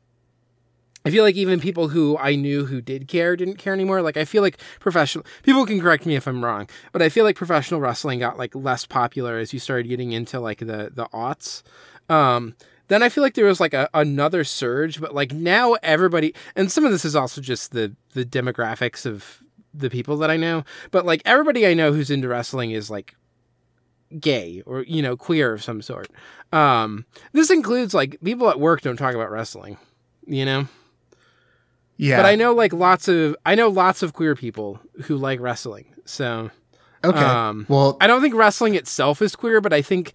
I 1.07 1.11
feel 1.11 1.25
like 1.25 1.35
even 1.37 1.61
people 1.61 1.89
who 1.89 2.19
I 2.19 2.35
knew 2.35 2.67
who 2.67 2.83
did 2.83 3.09
care 3.09 3.37
didn't 3.37 3.57
care 3.57 3.73
anymore. 3.73 4.03
Like 4.03 4.19
I 4.19 4.27
feel 4.27 4.43
like 4.43 4.61
professional 4.81 5.25
people 5.45 5.65
can 5.65 5.81
correct 5.81 6.05
me 6.05 6.15
if 6.15 6.27
I'm 6.29 6.45
wrong, 6.45 6.69
but 6.93 7.01
I 7.01 7.09
feel 7.09 7.25
like 7.25 7.37
professional 7.37 7.81
wrestling 7.81 8.19
got 8.19 8.37
like 8.37 8.55
less 8.55 8.85
popular 8.85 9.39
as 9.39 9.55
you 9.55 9.59
started 9.59 9.89
getting 9.89 10.13
into 10.13 10.41
like 10.41 10.59
the 10.59 10.93
the 10.95 11.09
aughts. 11.15 11.63
Um, 12.11 12.55
then 12.89 13.03
I 13.03 13.09
feel 13.09 13.23
like 13.23 13.35
there 13.35 13.45
was 13.47 13.61
like 13.61 13.75
a, 13.75 13.89
another 13.95 14.45
surge, 14.45 15.01
but 15.01 15.15
like 15.15 15.33
now 15.33 15.75
everybody, 15.83 16.35
and 16.57 16.71
some 16.73 16.85
of 16.85 16.91
this 16.93 17.05
is 17.05 17.15
also 17.17 17.41
just 17.41 17.73
the 17.73 17.95
the 18.15 18.25
demographics 18.25 19.07
of 19.07 19.43
the 19.75 19.91
people 19.91 20.17
that 20.19 20.31
I 20.31 20.37
know, 20.37 20.65
but 20.91 21.07
like 21.07 21.23
everybody 21.25 21.67
I 21.67 21.75
know 21.75 21.93
who's 21.93 22.11
into 22.11 22.29
wrestling 22.29 22.71
is 22.73 22.91
like 22.91 23.15
gay 24.19 24.63
or 24.65 24.83
you 24.83 25.03
know 25.03 25.17
queer 25.17 25.53
of 25.53 25.63
some 25.63 25.83
sort. 25.83 26.09
Um, 26.53 27.05
this 27.33 27.51
includes 27.51 27.93
like 27.95 28.19
people 28.23 28.49
at 28.49 28.59
work 28.59 28.81
don't 28.81 28.97
talk 28.97 29.15
about 29.15 29.31
wrestling, 29.31 29.77
you 30.27 30.45
know. 30.45 30.67
Yeah. 31.99 32.17
But 32.17 32.27
I 32.27 32.37
know 32.37 32.55
like 32.55 32.73
lots 32.73 33.09
of 33.09 33.37
I 33.45 33.55
know 33.55 33.69
lots 33.69 34.03
of 34.03 34.13
queer 34.15 34.35
people 34.35 34.81
who 35.05 35.17
like 35.17 35.41
wrestling. 35.41 35.87
So 36.05 36.51
Okay. 37.05 37.19
um, 37.19 37.67
well, 37.69 37.97
I 38.01 38.07
don't 38.07 38.23
think 38.23 38.35
wrestling 38.35 38.75
itself 38.75 39.23
is 39.23 39.37
queer, 39.37 39.61
but 39.61 39.73
I 39.73 39.83
think 39.83 40.13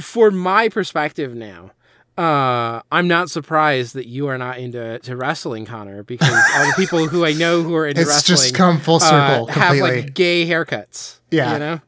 for 0.00 0.30
my 0.30 0.68
perspective 0.68 1.34
now, 1.34 1.70
uh, 2.18 2.82
I'm 2.90 3.06
not 3.06 3.30
surprised 3.30 3.94
that 3.94 4.08
you 4.08 4.26
are 4.26 4.36
not 4.36 4.58
into 4.58 4.98
to 4.98 5.16
wrestling, 5.16 5.64
Connor, 5.64 6.02
because 6.02 6.28
all 6.56 6.66
the 6.66 6.74
people 6.76 7.06
who 7.06 7.24
I 7.24 7.32
know 7.32 7.62
who 7.62 7.76
are 7.76 7.86
into 7.86 8.00
wrestling. 8.00 8.18
it's 8.18 8.28
wrestling 8.28 8.48
just 8.48 8.54
come 8.56 8.80
full 8.80 8.96
uh, 8.96 8.98
circle 8.98 9.46
have 9.46 9.70
completely. 9.70 10.02
like 10.02 10.14
gay 10.14 10.44
haircuts. 10.44 11.18
Yeah. 11.30 11.52
you 11.52 11.58
know. 11.60 11.80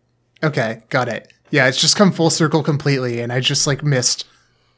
okay, 0.44 0.82
got 0.88 1.08
it. 1.08 1.32
Yeah, 1.50 1.66
it's 1.66 1.80
just 1.80 1.96
come 1.96 2.12
full 2.12 2.30
circle 2.30 2.62
completely, 2.62 3.20
and 3.20 3.32
I 3.32 3.40
just 3.40 3.66
like 3.66 3.82
missed. 3.82 4.24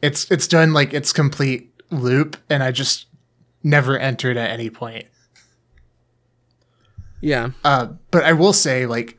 It's 0.00 0.30
it's 0.30 0.48
done 0.48 0.72
like 0.72 0.94
its 0.94 1.12
complete 1.12 1.70
loop, 1.90 2.38
and 2.48 2.62
I 2.62 2.70
just 2.72 3.06
never 3.62 3.98
entered 3.98 4.38
at 4.38 4.48
any 4.50 4.70
point. 4.70 5.04
Yeah, 7.20 7.50
Uh, 7.62 7.88
but 8.10 8.24
I 8.24 8.32
will 8.32 8.52
say, 8.52 8.84
like, 8.86 9.16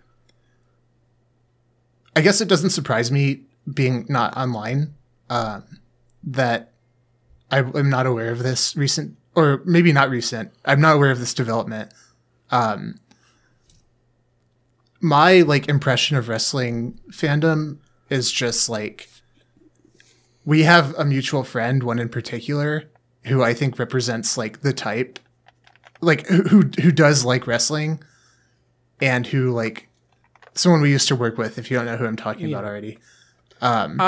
I 2.17 2.21
guess 2.21 2.41
it 2.41 2.49
doesn't 2.49 2.71
surprise 2.71 3.11
me 3.11 3.43
being 3.71 4.05
not 4.09 4.35
online 4.35 4.95
um, 5.29 5.63
that 6.23 6.73
I 7.51 7.59
am 7.59 7.89
not 7.89 8.05
aware 8.05 8.31
of 8.31 8.39
this 8.39 8.75
recent, 8.75 9.17
or 9.35 9.61
maybe 9.65 9.91
not 9.91 10.09
recent. 10.09 10.51
I'm 10.65 10.81
not 10.81 10.95
aware 10.95 11.11
of 11.11 11.19
this 11.19 11.33
development. 11.33 11.93
Um, 12.49 12.99
my 15.01 15.41
like 15.41 15.67
impression 15.67 16.17
of 16.17 16.29
wrestling 16.29 16.99
fandom 17.11 17.77
is 18.09 18.31
just 18.31 18.69
like 18.69 19.09
we 20.45 20.63
have 20.63 20.95
a 20.97 21.05
mutual 21.05 21.43
friend, 21.43 21.83
one 21.83 21.99
in 21.99 22.09
particular, 22.09 22.85
who 23.25 23.43
I 23.43 23.53
think 23.53 23.79
represents 23.79 24.37
like 24.37 24.61
the 24.61 24.73
type, 24.73 25.19
like 26.01 26.27
who 26.27 26.43
who, 26.43 26.69
who 26.81 26.91
does 26.91 27.25
like 27.25 27.47
wrestling, 27.47 28.01
and 29.01 29.27
who 29.27 29.51
like 29.51 29.89
someone 30.55 30.81
we 30.81 30.91
used 30.91 31.07
to 31.09 31.15
work 31.15 31.37
with. 31.37 31.57
If 31.57 31.69
you 31.69 31.77
don't 31.77 31.85
know 31.85 31.97
who 31.97 32.05
I'm 32.05 32.15
talking 32.15 32.47
about 32.51 32.65
already, 32.65 32.99
um, 33.61 33.99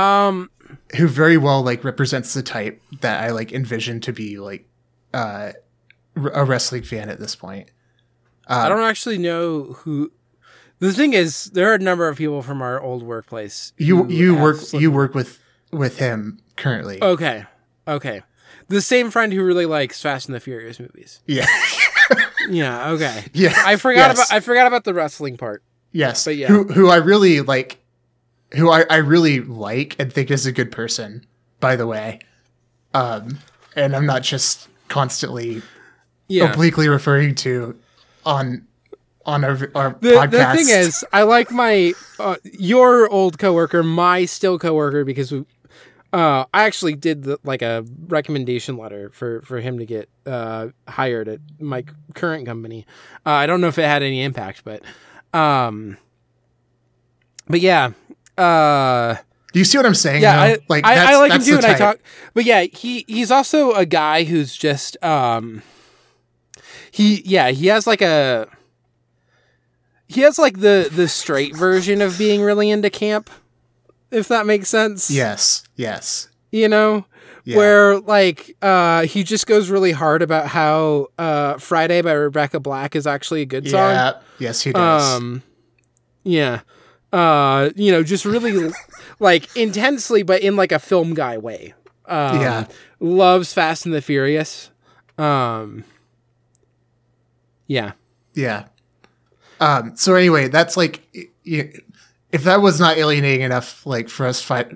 who 0.98 1.08
very 1.08 1.38
well 1.38 1.62
like 1.64 1.84
represents 1.84 2.34
the 2.34 2.44
type 2.44 2.82
that 3.02 3.24
I 3.24 3.30
like 3.32 3.52
envision 3.52 4.00
to 4.02 4.14
be 4.14 4.40
like 4.40 4.68
uh, 5.14 5.52
a 6.16 6.44
wrestling 6.46 6.84
fan 6.84 7.10
at 7.10 7.20
this 7.20 7.36
point. 7.36 7.70
I 8.48 8.70
don't 8.70 8.84
actually 8.84 9.18
know 9.18 9.64
who. 9.80 10.12
The 10.80 10.92
thing 10.94 11.14
is, 11.14 11.46
there 11.46 11.72
are 11.72 11.76
a 11.76 11.80
number 11.80 12.08
of 12.08 12.18
people 12.18 12.42
from 12.42 12.62
our 12.62 12.80
old 12.82 13.02
workplace. 13.04 13.74
You 13.78 14.08
you 14.08 14.36
work 14.36 14.58
slipped- 14.58 14.82
you 14.82 14.92
work 14.92 15.16
with 15.16 15.40
with 15.72 15.98
him 15.98 16.40
currently. 16.56 17.02
Okay, 17.02 17.46
okay. 17.88 18.22
The 18.68 18.82
same 18.82 19.10
friend 19.12 19.32
who 19.34 19.44
really 19.44 19.66
likes 19.66 20.02
Fast 20.02 20.28
and 20.28 20.36
the 20.36 20.40
Furious 20.40 20.80
movies. 20.80 21.22
Yeah. 21.26 21.46
Yeah. 22.48 22.92
Okay. 22.92 23.26
yeah. 23.34 23.54
I 23.66 23.76
forgot 23.78 24.10
Yes. 24.16 24.18
about 24.30 24.36
I 24.36 24.40
forgot 24.40 24.68
about 24.68 24.84
the 24.84 24.94
wrestling 24.94 25.36
part. 25.36 25.64
Yes. 25.92 26.26
But 26.26 26.36
yeah. 26.36 26.46
Who 26.48 26.66
who 26.66 26.90
I 26.90 26.98
really 26.98 27.42
like 27.42 27.80
who 28.56 28.72
I, 28.72 28.86
I 28.90 28.98
really 28.98 29.42
like 29.42 29.96
and 30.00 30.12
think 30.12 30.32
is 30.32 30.46
a 30.46 30.52
good 30.52 30.72
person, 30.72 31.26
by 31.60 31.76
the 31.76 31.88
way. 31.88 32.20
Um 32.94 33.40
and 33.76 33.96
I'm 33.96 34.06
not 34.06 34.24
just 34.24 34.68
constantly 34.88 35.62
Yeah. 36.28 36.52
obliquely 36.52 36.88
referring 36.88 37.36
to 37.36 37.76
on 38.26 38.66
on 39.26 39.44
our 39.44 39.58
our 39.76 39.98
The, 40.02 40.10
podcast. 40.12 40.32
the 40.32 40.46
thing 40.58 40.70
is, 40.70 41.06
I 41.12 41.24
like 41.24 41.50
my 41.52 41.94
uh, 42.20 42.36
your 42.44 43.10
old 43.10 43.38
coworker, 43.40 43.82
my 43.84 44.26
still 44.26 44.60
coworker, 44.60 45.04
because 45.04 45.32
we, 45.32 45.46
uh, 46.14 46.46
I 46.54 46.64
actually 46.66 46.94
did 46.94 47.24
the, 47.24 47.40
like 47.44 47.64
a 47.64 47.84
recommendation 48.08 48.78
letter 48.78 49.10
for 49.14 49.42
for 49.42 49.60
him 49.60 49.80
to 49.80 49.86
get 49.86 50.10
uh, 50.28 50.68
hired 50.88 51.28
at 51.28 51.40
my 51.60 51.84
current 52.14 52.46
company. 52.46 52.86
Uh, 53.26 53.32
I 53.32 53.48
don't 53.48 53.62
know 53.62 53.68
if 53.68 53.80
it 53.80 53.86
had 53.86 54.04
any 54.04 54.22
impact, 54.24 54.64
but 54.64 54.84
um, 55.34 55.98
but 57.48 57.62
yeah, 57.62 57.92
uh, 58.38 59.16
Do 59.54 59.60
you 59.60 59.66
see 59.66 59.78
what 59.78 59.86
I'm 59.86 59.96
saying? 59.96 60.22
yeah. 60.22 60.42
I, 60.42 60.58
like 60.68 60.86
I, 60.86 61.14
I 61.14 61.18
like 61.18 61.32
him 61.32 61.42
too, 61.42 61.56
and 61.58 61.66
I 61.66 61.78
talk. 61.78 62.00
But 62.34 62.46
yeah, 62.46 62.64
he 62.64 63.06
he's 63.08 63.32
also 63.32 63.74
a 63.74 63.86
guy 63.86 64.24
who's 64.24 64.56
just 64.56 65.02
um, 65.04 65.62
he 66.92 67.22
yeah 67.26 67.52
he 67.52 67.68
has 67.68 67.86
like 67.88 68.02
a 68.02 68.48
he 70.08 70.22
has 70.22 70.38
like 70.38 70.60
the 70.60 70.90
the 70.92 71.08
straight 71.08 71.56
version 71.56 72.02
of 72.02 72.18
being 72.18 72.42
really 72.42 72.70
into 72.70 72.90
camp, 72.90 73.30
if 74.12 74.28
that 74.28 74.46
makes 74.46 74.70
sense. 74.70 75.10
Yes. 75.10 75.64
Yes. 75.76 76.30
you 76.52 76.68
know. 76.68 77.06
Yeah. 77.48 77.58
Where 77.58 78.00
like 78.00 78.58
uh 78.64 79.04
he 79.04 79.24
just 79.24 79.46
goes 79.46 79.70
really 79.70 79.92
hard 79.92 80.24
about 80.24 80.48
how 80.48 81.10
uh 81.20 81.58
Friday 81.60 82.02
by 82.02 82.14
Rebecca 82.14 82.60
Black 82.60 82.96
is 82.96 83.06
actually 83.06 83.44
a 83.44 83.46
good 83.46 83.70
song. 83.70 83.92
Yeah. 83.92 84.14
Yes, 84.40 84.62
he 84.64 84.72
does. 84.72 85.04
Um, 85.18 85.44
yeah. 86.24 86.62
Uh, 87.16 87.70
you 87.76 87.92
know, 87.92 88.04
just 88.04 88.26
really 88.26 88.72
like 89.20 89.56
intensely, 89.56 90.22
but 90.24 90.42
in 90.42 90.56
like 90.56 90.72
a 90.72 90.80
film 90.80 91.14
guy 91.14 91.38
way. 91.38 91.74
Um, 92.06 92.42
Yeah. 92.42 92.68
Loves 93.00 93.54
Fast 93.54 93.86
and 93.86 93.94
the 93.96 94.02
Furious. 94.02 94.70
Um, 95.18 95.84
yeah. 97.68 97.94
yeah. 98.34 98.66
Um, 99.60 99.96
so 99.96 100.16
anyway, 100.16 100.48
that's 100.50 100.76
like, 100.76 101.02
if 101.46 102.44
that 102.44 102.62
was 102.62 102.80
not 102.80 102.98
alienating 102.98 103.42
enough, 103.42 103.86
like 103.86 104.10
for 104.10 104.26
us 104.26 104.42
fight 104.42 104.68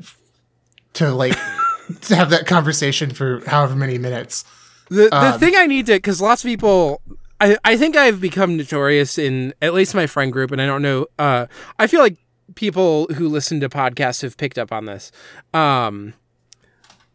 to 0.93 1.11
like 1.13 1.33
to 2.01 2.15
have 2.15 2.29
that 2.29 2.45
conversation 2.47 3.11
for 3.11 3.41
however 3.47 3.75
many 3.75 3.97
minutes. 3.97 4.45
The 4.89 5.09
the 5.09 5.33
Um, 5.33 5.39
thing 5.39 5.55
I 5.55 5.67
need 5.67 5.85
to 5.87 5.93
because 5.93 6.21
lots 6.21 6.43
of 6.43 6.47
people. 6.47 7.01
I, 7.41 7.57
I 7.63 7.77
think 7.77 7.95
I've 7.95 8.19
become 8.19 8.57
notorious 8.57 9.17
in 9.17 9.53
at 9.61 9.73
least 9.73 9.95
my 9.95 10.07
friend 10.07 10.31
group, 10.31 10.51
and 10.51 10.61
I 10.61 10.65
don't 10.65 10.81
know. 10.81 11.07
Uh, 11.17 11.45
I 11.77 11.87
feel 11.87 12.01
like 12.01 12.17
people 12.55 13.07
who 13.15 13.27
listen 13.27 13.59
to 13.61 13.69
podcasts 13.69 14.21
have 14.21 14.37
picked 14.37 14.57
up 14.57 14.71
on 14.71 14.85
this. 14.85 15.11
Um, 15.53 16.13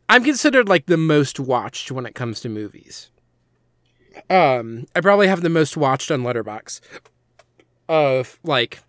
I'm 0.08 0.24
considered 0.24 0.68
like 0.68 0.86
the 0.86 0.96
most 0.96 1.40
watched 1.40 1.90
when 1.90 2.06
it 2.06 2.14
comes 2.14 2.40
to 2.40 2.48
movies. 2.48 3.10
Um, 4.30 4.86
I 4.94 5.00
probably 5.00 5.26
have 5.26 5.42
the 5.42 5.48
most 5.50 5.76
watched 5.76 6.10
on 6.10 6.22
Letterboxd. 6.22 6.80
Of 7.88 8.38
like, 8.44 8.80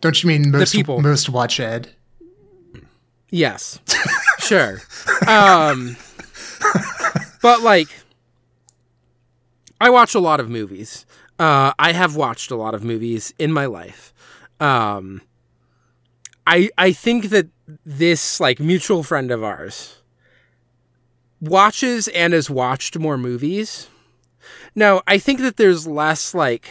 Don't 0.00 0.22
you 0.22 0.28
mean 0.28 0.50
most 0.50 0.72
people. 0.74 1.00
most 1.00 1.28
watch 1.30 1.60
ed? 1.60 1.90
yes, 3.30 3.80
sure. 4.38 4.80
Um, 5.26 5.96
but 7.42 7.62
like, 7.62 7.88
I 9.80 9.90
watch 9.90 10.14
a 10.14 10.20
lot 10.20 10.40
of 10.40 10.48
movies. 10.50 11.06
Uh, 11.38 11.72
I 11.78 11.92
have 11.92 12.16
watched 12.16 12.50
a 12.50 12.56
lot 12.56 12.74
of 12.74 12.82
movies 12.82 13.32
in 13.38 13.52
my 13.52 13.66
life. 13.66 14.12
Um, 14.58 15.20
I 16.46 16.70
I 16.78 16.92
think 16.92 17.30
that 17.30 17.48
this 17.84 18.40
like 18.40 18.60
mutual 18.60 19.02
friend 19.02 19.30
of 19.30 19.42
ours 19.42 19.96
watches 21.40 22.08
and 22.08 22.32
has 22.32 22.48
watched 22.48 22.98
more 22.98 23.18
movies. 23.18 23.88
No, 24.74 25.02
I 25.06 25.18
think 25.18 25.40
that 25.40 25.56
there's 25.56 25.86
less 25.86 26.34
like 26.34 26.70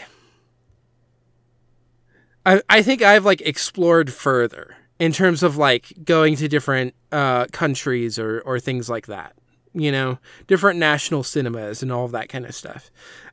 I 2.45 2.61
I 2.69 2.81
think 2.81 3.01
I've 3.01 3.25
like 3.25 3.41
explored 3.41 4.11
further 4.11 4.75
in 4.99 5.11
terms 5.11 5.43
of 5.43 5.57
like 5.57 5.93
going 6.03 6.35
to 6.37 6.47
different 6.47 6.93
uh 7.11 7.45
countries 7.51 8.17
or 8.17 8.41
or 8.41 8.59
things 8.59 8.89
like 8.89 9.07
that. 9.07 9.33
You 9.73 9.91
know, 9.91 10.19
different 10.47 10.79
national 10.79 11.23
cinemas 11.23 11.83
and 11.83 11.91
all 11.91 12.05
of 12.05 12.11
that 12.11 12.29
kind 12.29 12.45
of 12.45 12.55
stuff. 12.55 12.89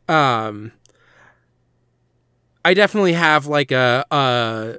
Um 0.09 0.73
I 2.65 2.75
definitely 2.75 3.13
have 3.13 3.47
like 3.47 3.71
a 3.71 4.05
a 4.11 4.79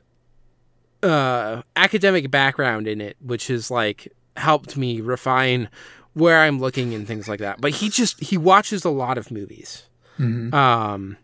uh 1.04 1.62
academic 1.76 2.32
background 2.32 2.88
in 2.88 3.02
it 3.02 3.18
which 3.22 3.48
has 3.48 3.70
like 3.70 4.08
helped 4.38 4.78
me 4.78 5.02
refine 5.02 5.70
where 6.13 6.42
I'm 6.42 6.60
looking 6.60 6.94
and 6.94 7.06
things 7.08 7.28
like 7.28 7.39
that. 7.39 7.60
But 7.62 7.72
he 7.72 7.89
just 7.89 8.20
he 8.24 8.38
watches 8.38 8.86
a 8.86 8.89
lot 8.89 9.18
of 9.18 9.30
movies. 9.32 9.84
Mhm. 10.20 10.54
Um 10.54 11.18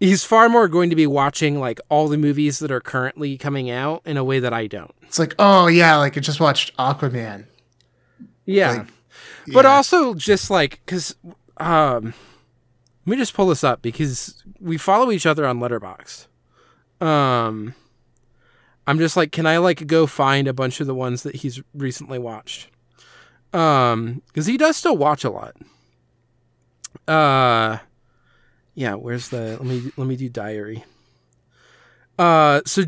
he's 0.00 0.24
far 0.24 0.48
more 0.48 0.68
going 0.68 0.90
to 0.90 0.96
be 0.96 1.06
watching 1.06 1.60
like 1.60 1.80
all 1.88 2.08
the 2.08 2.18
movies 2.18 2.58
that 2.58 2.70
are 2.70 2.80
currently 2.80 3.36
coming 3.38 3.70
out 3.70 4.02
in 4.04 4.16
a 4.16 4.24
way 4.24 4.40
that 4.40 4.52
I 4.52 4.66
don't. 4.66 4.94
It's 5.02 5.18
like, 5.18 5.34
oh 5.38 5.66
yeah, 5.68 5.96
like 5.96 6.16
I 6.16 6.20
just 6.20 6.40
watched 6.40 6.76
Aquaman. 6.76 7.46
Yeah. 8.46 8.70
Like, 8.72 8.86
but 9.52 9.64
Yeah. 9.64 9.70
also 9.72 10.14
just 10.14 10.50
like 10.50 10.80
cuz 10.86 11.14
um 11.58 12.14
let 13.06 13.10
me 13.12 13.16
just 13.16 13.34
pull 13.34 13.48
this 13.48 13.64
up 13.64 13.82
because 13.82 14.42
we 14.60 14.76
follow 14.78 15.10
each 15.10 15.26
other 15.26 15.44
on 15.46 15.58
Letterboxd. 15.60 16.26
Um 17.04 17.74
I'm 18.86 18.98
just 18.98 19.16
like 19.16 19.32
can 19.32 19.46
I 19.46 19.58
like 19.58 19.86
go 19.86 20.06
find 20.06 20.48
a 20.48 20.52
bunch 20.52 20.80
of 20.80 20.86
the 20.86 20.94
ones 20.94 21.22
that 21.22 21.36
he's 21.36 21.62
recently 21.74 22.18
watched? 22.18 22.68
Um 23.52 24.22
cuz 24.34 24.46
he 24.46 24.56
does 24.56 24.76
still 24.76 24.96
watch 24.96 25.24
a 25.24 25.30
lot. 25.30 25.56
Uh 27.06 27.78
yeah, 28.74 28.94
where's 28.94 29.28
the 29.28 29.56
let 29.60 29.64
me 29.64 29.92
let 29.96 30.06
me 30.06 30.16
do 30.16 30.28
diary. 30.28 30.84
Uh 32.18 32.60
so 32.66 32.84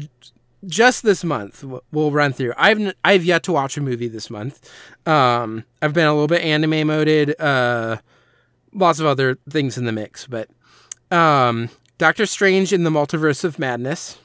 just 0.67 1.03
this 1.03 1.23
month 1.25 1.65
we'll 1.93 2.11
run 2.11 2.33
through. 2.33 2.55
I've 2.57 2.95
I've 3.05 3.25
yet 3.25 3.43
to 3.45 3.53
watch 3.53 3.77
a 3.77 3.81
movie 3.81 4.09
this 4.09 4.31
month. 4.31 4.71
Um 5.07 5.65
I've 5.83 5.93
been 5.93 6.07
a 6.07 6.13
little 6.13 6.27
bit 6.27 6.43
anime 6.43 6.87
moded, 6.87 7.39
uh 7.41 7.99
lots 8.73 8.99
of 8.99 9.07
other 9.07 9.37
things 9.49 9.79
in 9.79 9.85
the 9.85 9.93
mix, 9.93 10.27
but 10.27 10.49
um 11.11 11.69
Doctor 11.99 12.27
Strange 12.27 12.73
in 12.73 12.83
the 12.83 12.91
Multiverse 12.91 13.45
of 13.45 13.59
Madness, 13.59 14.19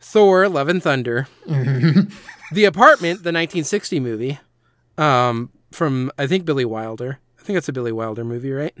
Thor 0.00 0.48
Love 0.48 0.68
and 0.68 0.82
Thunder, 0.82 1.28
The 1.46 2.64
Apartment, 2.64 3.22
the 3.22 3.32
1960 3.32 4.00
movie, 4.00 4.38
um 4.98 5.50
from 5.70 6.10
I 6.18 6.26
think 6.26 6.44
Billy 6.44 6.64
Wilder. 6.64 7.18
I 7.38 7.42
think 7.42 7.56
it's 7.56 7.68
a 7.68 7.72
Billy 7.72 7.92
Wilder 7.92 8.24
movie, 8.24 8.50
right? 8.52 8.74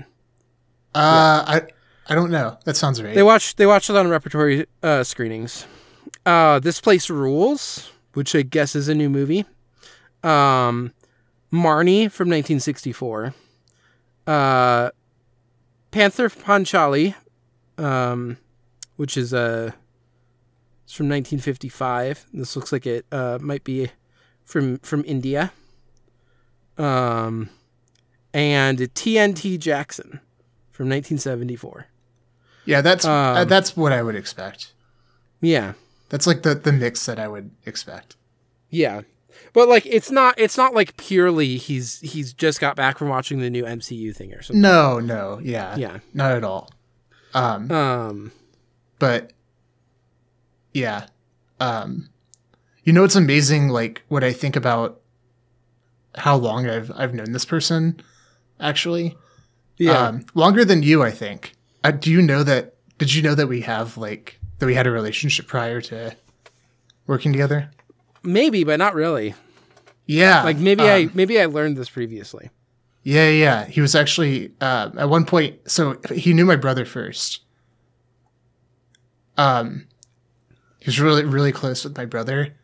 Uh, 0.94 1.44
I 1.46 1.62
I 2.08 2.14
don't 2.14 2.30
know. 2.30 2.58
That 2.64 2.76
sounds 2.76 3.00
right. 3.02 3.14
They 3.14 3.22
watched 3.22 3.56
they 3.56 3.66
watched 3.66 3.90
it 3.90 3.96
on 3.96 4.08
repertory 4.08 4.66
uh, 4.82 5.04
screenings. 5.04 5.66
Uh, 6.26 6.58
this 6.58 6.80
place 6.80 7.08
rules, 7.08 7.90
which 8.14 8.34
I 8.34 8.42
guess 8.42 8.74
is 8.74 8.88
a 8.88 8.94
new 8.94 9.08
movie. 9.08 9.44
Um, 10.24 10.92
Marnie 11.52 12.10
from 12.10 12.28
1964. 12.28 13.34
Uh, 14.26 14.90
Pather 15.92 16.28
Panchali, 16.42 17.14
um, 17.78 18.36
which 18.96 19.16
is 19.16 19.32
uh, 19.32 19.70
it's 20.90 20.96
from 20.96 21.06
1955. 21.08 22.26
This 22.32 22.56
looks 22.56 22.72
like 22.72 22.84
it 22.84 23.06
uh, 23.12 23.38
might 23.40 23.62
be 23.62 23.90
from 24.44 24.78
from 24.78 25.04
India. 25.06 25.52
Um, 26.76 27.48
and 28.34 28.76
TNT 28.78 29.56
Jackson 29.60 30.18
from 30.72 30.88
1974. 30.88 31.86
yeah, 32.64 32.80
that's 32.80 33.04
uh, 33.04 33.12
um, 33.12 33.48
that's 33.48 33.76
what 33.76 33.92
I 33.92 34.02
would 34.02 34.16
expect. 34.16 34.72
Yeah. 35.40 35.74
That's 36.08 36.26
like 36.26 36.42
the 36.42 36.56
the 36.56 36.72
mix 36.72 37.06
that 37.06 37.20
I 37.20 37.28
would 37.28 37.52
expect. 37.66 38.16
Yeah. 38.68 39.02
But 39.52 39.68
like 39.68 39.86
it's 39.86 40.10
not 40.10 40.34
it's 40.38 40.56
not 40.56 40.74
like 40.74 40.96
purely 40.96 41.56
he's 41.56 42.00
he's 42.00 42.32
just 42.32 42.60
got 42.60 42.74
back 42.74 42.98
from 42.98 43.08
watching 43.08 43.38
the 43.38 43.48
new 43.50 43.62
MCU 43.64 44.14
thing 44.16 44.34
or 44.34 44.42
something. 44.42 44.60
No, 44.60 44.98
no, 44.98 45.38
yeah, 45.40 45.76
Yeah. 45.76 45.98
not 46.14 46.32
at 46.32 46.42
all. 46.42 46.68
Um, 47.32 47.70
Um 47.70 48.32
but 48.98 49.32
yeah, 50.72 51.06
um, 51.58 52.08
you 52.84 52.92
know, 52.92 53.04
it's 53.04 53.16
amazing. 53.16 53.68
Like 53.68 54.02
what 54.08 54.24
I 54.24 54.32
think 54.32 54.56
about 54.56 55.00
how 56.14 56.36
long 56.36 56.68
I've 56.68 56.90
I've 56.94 57.14
known 57.14 57.32
this 57.32 57.44
person. 57.44 58.00
Actually, 58.58 59.16
yeah. 59.78 60.08
um, 60.08 60.26
longer 60.34 60.64
than 60.64 60.82
you, 60.82 61.02
I 61.02 61.10
think. 61.10 61.54
Uh, 61.82 61.92
do 61.92 62.10
you 62.10 62.20
know 62.20 62.42
that? 62.42 62.74
Did 62.98 63.14
you 63.14 63.22
know 63.22 63.34
that 63.34 63.46
we 63.46 63.62
have 63.62 63.96
like 63.96 64.38
that 64.58 64.66
we 64.66 64.74
had 64.74 64.86
a 64.86 64.90
relationship 64.90 65.46
prior 65.46 65.80
to 65.82 66.14
working 67.06 67.32
together? 67.32 67.70
maybe, 68.22 68.64
but 68.64 68.78
not 68.78 68.94
really. 68.94 69.34
Yeah, 70.06 70.42
Like 70.42 70.56
maybe 70.56 70.82
I 70.82 71.04
um, 71.04 71.12
maybe 71.14 71.40
I 71.40 71.46
learned 71.46 71.76
this 71.76 71.88
previously. 71.88 72.50
Yeah, 73.02 73.28
yeah. 73.28 73.64
He 73.66 73.80
was 73.80 73.94
actually 73.94 74.52
uh, 74.60 74.90
at 74.98 75.08
one 75.08 75.24
point. 75.24 75.70
So 75.70 76.00
he 76.12 76.32
knew 76.32 76.44
my 76.44 76.56
brother 76.56 76.84
first. 76.84 77.40
Um, 79.36 79.86
he 80.80 80.86
was 80.86 80.98
really, 81.00 81.24
really 81.24 81.52
close 81.52 81.84
with 81.84 81.96
my 81.96 82.04
brother. 82.06 82.54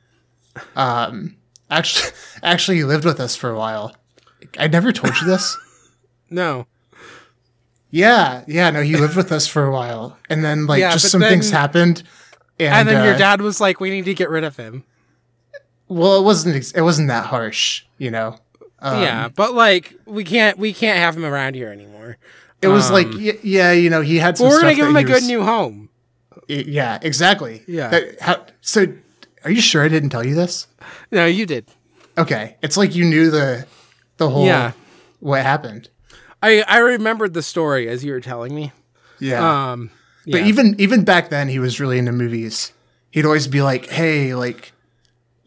Um, 0.74 1.36
actually, 1.70 2.10
actually, 2.42 2.78
he 2.78 2.84
lived 2.84 3.04
with 3.04 3.20
us 3.20 3.36
for 3.36 3.50
a 3.50 3.56
while. 3.56 3.94
I 4.58 4.66
never 4.68 4.92
told 4.92 5.16
you 5.20 5.26
this. 5.26 5.56
No. 6.28 6.66
Yeah, 7.90 8.42
yeah. 8.48 8.70
No, 8.70 8.82
he 8.82 8.96
lived 8.96 9.16
with 9.16 9.30
us 9.30 9.46
for 9.46 9.64
a 9.64 9.70
while, 9.72 10.18
and 10.28 10.44
then 10.44 10.66
like 10.66 10.80
Yeah, 10.80 10.90
just 10.90 11.10
some 11.10 11.20
things 11.20 11.50
happened. 11.52 12.02
And, 12.58 12.74
And, 12.74 12.88
then 12.88 13.04
your 13.04 13.14
uh, 13.14 13.18
dad 13.18 13.40
was 13.42 13.60
like, 13.60 13.78
"We 13.78 13.90
need 13.90 14.06
to 14.06 14.14
get 14.14 14.28
rid 14.28 14.42
of 14.42 14.56
him." 14.56 14.82
Well, 15.88 16.18
it 16.18 16.24
wasn't. 16.24 16.56
ex- 16.56 16.72
It 16.72 16.80
wasn't 16.80 17.08
that 17.08 17.26
harsh, 17.26 17.84
you 17.98 18.10
know. 18.10 18.38
Um, 18.80 19.02
yeah, 19.02 19.28
but 19.28 19.54
like 19.54 19.94
we 20.04 20.24
can't 20.24 20.58
we 20.58 20.72
can't 20.72 20.98
have 20.98 21.16
him 21.16 21.24
around 21.24 21.54
here 21.54 21.68
anymore. 21.68 22.18
It 22.60 22.68
was 22.68 22.90
like, 22.90 23.06
Um, 23.06 23.22
y- 23.24 23.38
yeah, 23.44 23.70
you 23.72 23.88
know, 23.88 24.00
he 24.00 24.16
had 24.16 24.36
some. 24.36 24.48
Well, 24.48 24.56
we're 24.56 24.62
gonna 24.62 24.74
give 24.74 24.88
him 24.88 24.96
a 24.96 25.00
he 25.00 25.04
good 25.04 25.14
was- 25.14 25.28
new 25.28 25.44
home. 25.44 25.88
Yeah, 26.48 26.98
exactly. 27.02 27.62
Yeah. 27.66 27.88
That- 27.88 28.20
how, 28.20 28.46
so, 28.60 28.86
are 29.44 29.50
you 29.50 29.60
sure 29.60 29.82
I 29.84 29.88
didn't 29.88 30.10
tell 30.10 30.24
you 30.26 30.34
this? 30.34 30.66
No, 31.10 31.26
you 31.26 31.46
did. 31.46 31.66
Okay, 32.18 32.56
it's 32.62 32.76
like 32.76 32.94
you 32.94 33.04
knew 33.04 33.30
the 33.30 33.66
the 34.16 34.30
whole 34.30 34.46
Yeah. 34.46 34.72
what 35.20 35.42
happened. 35.42 35.88
I 36.42 36.62
I 36.62 36.78
remembered 36.78 37.34
the 37.34 37.42
story 37.42 37.88
as 37.88 38.04
you 38.04 38.12
were 38.12 38.20
telling 38.20 38.54
me. 38.54 38.72
Yeah, 39.18 39.72
Um 39.72 39.90
but 40.26 40.40
yeah. 40.42 40.46
even 40.46 40.74
even 40.78 41.04
back 41.04 41.28
then, 41.30 41.48
he 41.48 41.58
was 41.58 41.80
really 41.80 41.98
into 41.98 42.12
movies. 42.12 42.72
He'd 43.10 43.24
always 43.24 43.48
be 43.48 43.62
like, 43.62 43.86
"Hey, 43.90 44.34
like, 44.34 44.72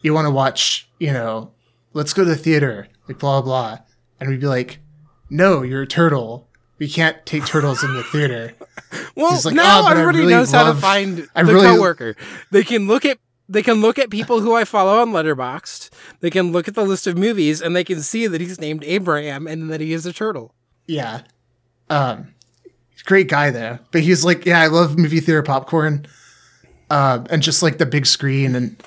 you 0.02 0.14
want 0.14 0.26
to 0.26 0.32
watch? 0.32 0.88
You 1.00 1.14
know, 1.14 1.52
let's 1.94 2.14
go 2.14 2.24
to 2.24 2.30
the 2.30 2.36
theater." 2.36 2.88
Like 3.08 3.20
blah 3.20 3.42
blah, 3.42 3.80
and 4.20 4.30
we'd 4.30 4.40
be 4.40 4.48
like, 4.48 4.80
"No, 5.30 5.62
you're 5.64 5.84
a 5.84 5.88
turtle. 5.88 6.48
We 6.80 6.88
can't 6.90 7.24
take 7.26 7.46
turtles 7.46 7.84
in 7.84 7.94
the 7.94 8.04
theater." 8.04 8.54
Well, 9.16 9.40
like, 9.46 9.54
now 9.54 9.84
"Oh, 9.84 9.90
everybody 9.92 10.20
really 10.20 10.34
knows 10.34 10.52
how 10.52 10.72
to 10.74 10.80
find 10.80 11.28
I 11.36 11.44
the 11.44 11.54
really- 11.54 11.68
coworker. 11.68 12.16
They 12.50 12.64
can 12.64 12.88
look 12.88 13.06
at 13.06 13.20
they 13.48 13.62
can 13.62 13.82
look 13.82 14.00
at 14.00 14.10
people 14.10 14.40
who 14.40 14.56
I 14.56 14.64
follow 14.64 15.00
on 15.02 15.12
Letterboxd. 15.12 15.90
They 16.22 16.30
can 16.32 16.52
look 16.52 16.68
at 16.68 16.74
the 16.76 16.84
list 16.86 17.06
of 17.06 17.16
movies 17.18 17.62
and 17.62 17.76
they 17.76 17.84
can 17.84 18.02
see 18.02 18.26
that 18.26 18.42
he's 18.42 18.60
named 18.60 18.84
Abraham 18.86 19.46
and 19.46 19.70
that 19.70 19.80
he 19.82 19.94
is 19.94 20.06
a 20.08 20.14
turtle. 20.14 20.56
Yeah. 20.88 21.22
Um 21.90 22.34
great 23.06 23.28
guy 23.28 23.50
though. 23.52 23.80
But 23.92 24.02
he's 24.02 24.24
like, 24.24 24.46
yeah, 24.46 24.62
I 24.62 24.68
love 24.68 24.98
movie 24.98 25.20
theater 25.20 25.44
popcorn, 25.44 26.06
uh, 26.90 27.26
and 27.30 27.42
just 27.42 27.62
like 27.64 27.78
the 27.80 27.86
big 27.86 28.06
screen, 28.06 28.56
and 28.56 28.82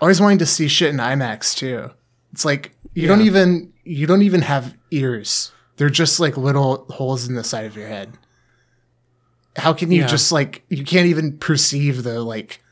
always 0.00 0.20
wanting 0.20 0.38
to 0.38 0.46
see 0.46 0.68
shit 0.68 0.90
in 0.90 0.96
IMAX 0.96 1.56
too. 1.56 1.90
It's 2.32 2.44
like 2.44 2.74
you 2.94 3.06
don't 3.08 3.22
even 3.22 3.72
you 3.84 4.06
don't 4.06 4.22
even 4.22 4.42
have 4.42 4.74
ears. 4.90 5.52
They're 5.80 5.88
just 5.88 6.20
like 6.20 6.36
little 6.36 6.84
holes 6.90 7.26
in 7.26 7.36
the 7.36 7.42
side 7.42 7.64
of 7.64 7.74
your 7.74 7.88
head. 7.88 8.18
How 9.56 9.72
can 9.72 9.90
you 9.90 10.02
Yeah. 10.02 10.08
just 10.08 10.30
like 10.30 10.62
you 10.68 10.84
can't 10.84 11.06
even 11.06 11.38
perceive 11.38 12.02
the 12.02 12.20
like 12.22 12.62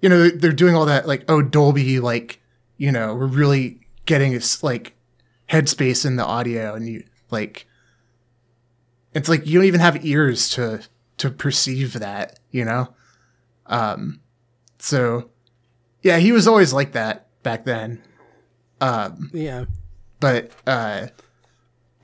you 0.00 0.08
know 0.08 0.28
they're 0.30 0.52
doing 0.52 0.76
all 0.76 0.86
that 0.86 1.08
like 1.08 1.24
oh 1.28 1.42
Dolby 1.42 1.98
like 1.98 2.40
you 2.76 2.92
know 2.92 3.12
we're 3.12 3.26
really 3.26 3.80
getting 4.04 4.30
this 4.34 4.62
like 4.62 4.94
headspace 5.50 6.06
in 6.06 6.14
the 6.14 6.24
audio 6.24 6.74
and 6.76 6.88
you 6.88 7.02
like 7.32 7.66
it's 9.12 9.28
like 9.28 9.44
you 9.44 9.58
don't 9.58 9.66
even 9.66 9.80
have 9.80 10.04
ears 10.06 10.48
to 10.50 10.82
to 11.16 11.28
perceive 11.28 11.94
that 11.94 12.38
you 12.52 12.64
know 12.64 12.94
um 13.66 14.20
so 14.78 15.28
yeah 16.02 16.18
he 16.18 16.30
was 16.30 16.46
always 16.46 16.72
like 16.72 16.92
that 16.92 17.26
back 17.42 17.64
then 17.64 18.00
um 18.80 19.28
Yeah. 19.32 19.64
but 20.20 20.52
uh 20.68 21.08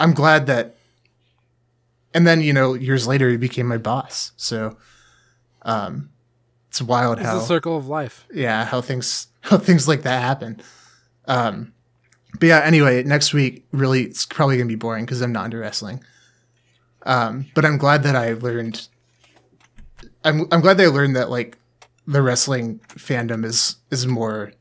i'm 0.02 0.12
glad 0.14 0.46
that 0.46 0.76
and 2.14 2.26
then 2.26 2.40
you 2.42 2.52
know 2.52 2.74
years 2.74 3.06
later 3.06 3.30
he 3.30 3.36
became 3.38 3.66
my 3.66 3.78
boss. 3.78 4.32
So 4.36 4.76
um 5.62 6.10
it's 6.68 6.82
wild 6.82 7.18
how 7.18 7.22
It's 7.22 7.30
how 7.32 7.38
the 7.38 7.44
circle 7.46 7.76
of 7.76 7.86
life. 7.86 8.26
yeah 8.34 8.64
how 8.64 8.80
things 8.82 9.28
how 9.48 9.56
things 9.58 9.86
like 9.88 10.02
that 10.02 10.20
happen. 10.22 10.60
Um 11.26 11.72
but 12.38 12.46
yeah 12.46 12.60
anyway 12.64 13.02
next 13.02 13.32
week 13.32 13.64
really 13.72 14.02
it's 14.04 14.26
probably 14.26 14.56
gonna 14.58 14.68
be 14.68 14.74
boring 14.74 15.04
because 15.04 15.20
i'm 15.22 15.32
not 15.32 15.46
into 15.46 15.58
wrestling. 15.58 16.02
Um 17.04 17.46
but 17.54 17.64
i'm 17.64 17.78
glad 17.78 18.02
that 18.02 18.16
i 18.16 18.32
learned 18.34 18.88
i'm 20.24 20.46
i'm 20.52 20.60
glad 20.60 20.76
that 20.78 20.84
i 20.84 20.88
learned 20.88 21.16
that 21.16 21.30
like 21.30 21.56
the 22.06 22.20
wrestling 22.22 22.80
fandom 22.88 23.44
is 23.44 23.76
is 23.90 24.06
more 24.06 24.52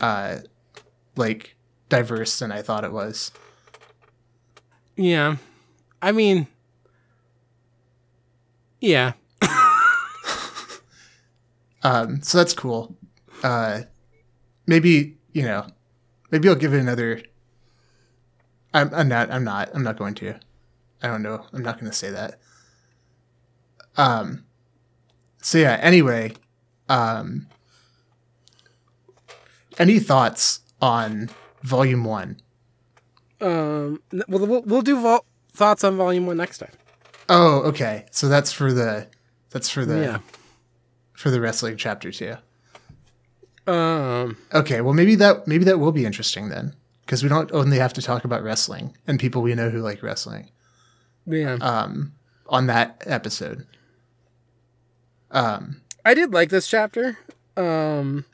uh 0.00 0.36
like 1.16 1.56
diverse 1.88 2.38
than 2.38 2.50
i 2.52 2.60
thought 2.62 2.84
it 2.84 2.92
was 2.92 3.30
Yeah. 4.98 5.36
I 6.02 6.10
mean, 6.12 6.48
yeah. 8.80 9.12
Um, 11.84 12.20
so 12.22 12.38
that's 12.38 12.54
cool. 12.54 12.96
Uh, 13.44 13.82
maybe 14.66 15.16
you 15.32 15.42
know, 15.42 15.64
maybe 16.32 16.48
I'll 16.48 16.56
give 16.56 16.74
it 16.74 16.80
another. 16.80 17.22
I'm, 18.74 18.92
I'm 18.92 19.08
not. 19.08 19.30
I'm 19.30 19.44
not. 19.44 19.70
I'm 19.72 19.84
not 19.84 19.96
going 19.96 20.14
to. 20.16 20.34
I 21.02 21.06
don't 21.06 21.22
know. 21.22 21.46
I'm 21.52 21.62
not 21.62 21.78
going 21.78 21.90
to 21.90 21.96
say 21.96 22.10
that. 22.10 22.40
Um. 23.96 24.44
So 25.40 25.58
yeah. 25.58 25.78
Anyway, 25.80 26.32
um. 26.88 27.46
Any 29.78 30.00
thoughts 30.00 30.60
on 30.82 31.30
Volume 31.62 32.02
One? 32.02 32.40
Um, 33.40 34.02
well, 34.28 34.46
we'll, 34.46 34.62
we'll 34.62 34.82
do 34.82 35.00
vol- 35.00 35.24
thoughts 35.52 35.84
on 35.84 35.96
volume 35.96 36.26
one 36.26 36.36
next 36.36 36.58
time. 36.58 36.72
Oh, 37.28 37.60
okay. 37.62 38.06
So 38.10 38.28
that's 38.28 38.52
for 38.52 38.72
the. 38.72 39.06
That's 39.50 39.68
for 39.68 39.84
the. 39.84 40.00
Yeah. 40.00 40.18
For 41.12 41.30
the 41.30 41.40
wrestling 41.40 41.76
chapter 41.76 42.12
two. 42.12 42.36
Um, 43.66 44.36
Okay, 44.54 44.80
well 44.80 44.94
maybe 44.94 45.14
that 45.16 45.46
maybe 45.46 45.64
that 45.64 45.78
will 45.78 45.92
be 45.92 46.06
interesting 46.06 46.48
then, 46.48 46.74
because 47.02 47.22
we 47.22 47.28
don't 47.28 47.52
only 47.52 47.76
have 47.78 47.92
to 47.94 48.02
talk 48.02 48.24
about 48.24 48.42
wrestling 48.42 48.96
and 49.06 49.20
people 49.20 49.42
we 49.42 49.54
know 49.54 49.68
who 49.68 49.80
like 49.80 50.02
wrestling 50.02 50.48
yeah. 51.26 51.58
um, 51.60 52.14
on 52.46 52.66
that 52.68 53.02
episode. 53.04 53.66
Um, 55.30 55.82
I 56.04 56.14
did 56.14 56.32
like 56.32 56.48
this 56.48 56.66
chapter. 56.66 57.18
Um, 57.58 58.24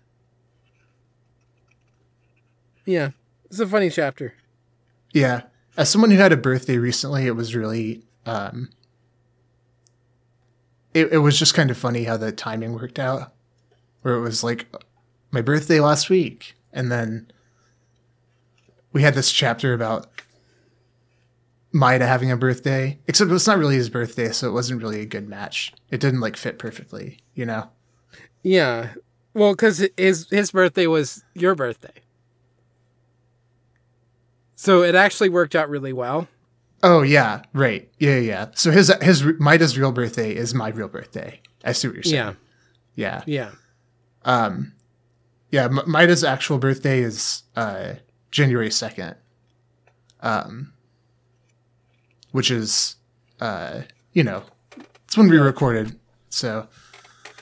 yeah, 2.84 3.10
it's 3.46 3.58
a 3.58 3.66
funny 3.66 3.90
chapter. 3.90 4.34
Yeah, 5.14 5.42
as 5.77 5.88
someone 5.88 6.11
who 6.11 6.18
had 6.18 6.33
a 6.33 6.37
birthday 6.37 6.77
recently, 6.77 7.27
it 7.27 7.37
was 7.37 7.55
really 7.55 8.03
um, 8.27 8.68
it, 10.92 11.12
it 11.12 11.18
was 11.18 11.38
just 11.38 11.55
kind 11.55 11.70
of 11.70 11.79
funny 11.79 12.03
how 12.05 12.16
the 12.16 12.33
timing 12.33 12.74
worked 12.74 12.98
out, 12.98 13.33
where 14.03 14.14
it 14.14 14.20
was 14.20 14.42
like 14.42 14.66
my 15.31 15.40
birthday 15.40 15.79
last 15.79 16.11
week, 16.11 16.55
and 16.72 16.90
then 16.90 17.31
we 18.92 19.03
had 19.03 19.14
this 19.14 19.31
chapter 19.31 19.72
about 19.72 20.09
Maeda 21.72 22.07
having 22.07 22.33
a 22.33 22.37
birthday, 22.37 22.98
except 23.07 23.31
it's 23.31 23.46
not 23.46 23.59
really 23.59 23.77
his 23.77 23.90
birthday, 23.90 24.33
so 24.33 24.48
it 24.48 24.53
wasn't 24.53 24.83
really 24.83 25.00
a 25.00 25.07
good 25.07 25.29
match. 25.29 25.72
It 25.90 26.00
didn't 26.00 26.20
like 26.20 26.37
fit 26.37 26.59
perfectly, 26.59 27.18
you 27.35 27.46
know. 27.46 27.68
Yeah, 28.42 28.94
well, 29.33 29.53
because 29.53 29.87
his 29.96 30.29
his 30.31 30.50
birthday 30.50 30.88
was 30.88 31.22
your 31.35 31.55
birthday, 31.55 32.03
so 34.64 34.83
it 34.83 34.94
actually 34.94 35.29
worked 35.29 35.55
out 35.55 35.68
really 35.68 35.92
well. 35.92 36.27
Oh 36.83 37.03
yeah, 37.03 37.42
right, 37.53 37.88
yeah, 37.98 38.18
yeah. 38.18 38.46
So 38.55 38.70
his 38.70 38.92
his 39.03 39.22
Maeda's 39.22 39.79
real 39.79 39.92
birthday 39.92 40.35
is 40.35 40.55
my 40.55 40.68
real 40.68 40.88
birthday. 40.88 41.40
I 41.64 41.72
see 41.72 41.88
what 41.88 41.94
you're 41.94 42.03
saying. 42.03 42.14
Yeah, 42.14 42.35
Yeah, 42.96 43.22
yeah, 43.27 43.50
um, 44.24 44.72
yeah. 45.50 45.64
M- 45.64 45.81
Maeda's 45.87 46.22
actual 46.24 46.59
birthday 46.59 47.00
is 47.00 47.42
uh, 47.57 47.94
January 48.31 48.70
second, 48.70 49.16
um, 50.20 50.72
which 52.33 52.50
is 52.50 52.96
uh, 53.40 53.83
you 54.12 54.22
know, 54.24 54.42
it's 55.07 55.16
when 55.16 55.29
we 55.31 55.38
recorded. 55.38 55.98
So 56.29 56.68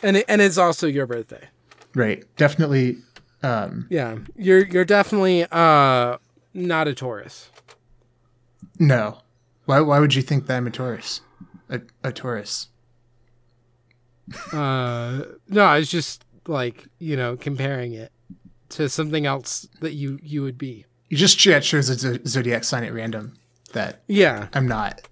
and 0.03 0.19
it, 0.19 0.25
and 0.29 0.41
it's 0.41 0.59
also 0.59 0.87
your 0.87 1.07
birthday. 1.07 1.49
right, 1.95 2.25
definitely. 2.37 2.99
Um, 3.43 3.87
Yeah, 3.91 4.19
you're 4.37 4.65
you're 4.67 4.85
definitely 4.85 5.47
uh 5.51 6.19
not 6.55 6.89
a 6.89 6.95
Taurus. 6.95 7.51
no, 8.79 9.19
why 9.65 9.81
why 9.81 9.99
would 9.99 10.15
you 10.15 10.23
think 10.23 10.47
that 10.47 10.57
I'm 10.57 10.67
a 10.67 10.71
Taurus? 10.71 11.21
A, 11.69 11.81
a 12.05 12.13
Taurus. 12.13 12.69
Uh, 14.53 15.23
no, 15.49 15.65
I 15.65 15.79
was 15.79 15.91
just 15.91 16.25
like 16.47 16.87
you 16.99 17.17
know 17.17 17.37
comparing 17.37 17.93
it 17.93 18.13
to 18.71 18.89
something 18.89 19.27
else 19.27 19.69
that 19.81 19.93
you 19.95 20.19
you 20.23 20.43
would 20.43 20.59
be. 20.59 20.87
You 21.09 21.17
just 21.17 21.45
yeah, 21.45 21.61
chose 21.61 21.89
a 21.91 22.27
zodiac 22.27 22.65
sign 22.65 22.85
at 22.85 22.93
random 22.95 23.35
that 23.73 24.03
Yeah, 24.09 24.49
I'm 24.55 24.67
not. 24.67 25.03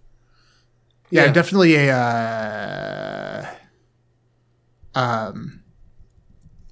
Yeah, 1.11 1.26
Yeah. 1.26 1.33
Definitely 1.33 1.74
a 1.76 1.90
uh, 4.94 4.98
um 4.98 5.62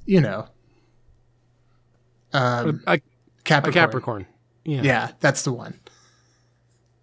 you 0.07 0.21
know 0.21 0.47
um 2.33 2.83
a, 2.87 2.95
a 2.95 3.01
Capricorn. 3.45 3.73
Capricorn. 3.75 4.27
Yeah, 4.69 4.83
Yeah, 4.83 5.11
that's 5.21 5.43
the 5.45 5.53
one. 5.53 5.81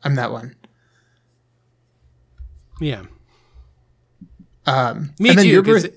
I'm 0.04 0.16
that 0.16 0.32
one. 0.32 0.56
yeah. 2.80 3.04
Um 4.68 5.14
Me 5.20 5.34
too. 5.36 5.48
your 5.48 5.64
birth- 5.64 5.96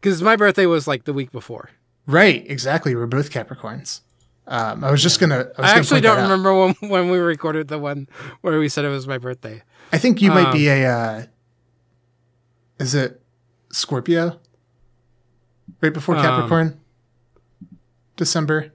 Because 0.00 0.22
my 0.22 0.36
birthday 0.36 0.66
was 0.66 0.86
like 0.86 1.04
the 1.04 1.12
week 1.12 1.32
before. 1.32 1.70
right, 2.06 2.44
exactly. 2.48 2.94
We're 2.94 3.06
both 3.06 3.30
Capricorns. 3.30 4.00
Um 4.46 4.84
I 4.84 4.90
was 4.90 5.02
just 5.02 5.18
going 5.20 5.30
to 5.30 5.36
I, 5.36 5.38
was 5.40 5.50
I 5.58 5.62
gonna 5.62 5.78
actually 5.80 6.00
don't 6.02 6.18
out. 6.18 6.22
remember 6.22 6.54
when 6.54 6.74
when 6.90 7.10
we 7.10 7.18
recorded 7.18 7.66
the 7.68 7.78
one 7.78 8.08
where 8.42 8.58
we 8.58 8.68
said 8.68 8.84
it 8.84 8.88
was 8.88 9.06
my 9.08 9.18
birthday. 9.18 9.62
I 9.92 9.98
think 9.98 10.22
you 10.22 10.30
might 10.30 10.46
Um, 10.46 10.52
be 10.52 10.68
a 10.68 10.86
uh 10.86 11.26
is 12.78 12.94
it 12.94 13.20
Scorpio? 13.72 14.38
Right 15.82 15.92
before 15.92 16.16
Um, 16.16 16.22
Capricorn? 16.22 16.80
December? 18.16 18.72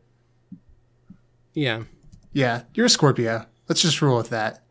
Yeah, 1.53 1.83
Yeah, 2.33 2.63
you're 2.73 2.87
a 2.87 2.89
Scorpio. 2.89 3.45
Let's 3.69 3.81
just 3.81 4.01
roll 4.01 4.17
with 4.17 4.29
that. 4.29 4.63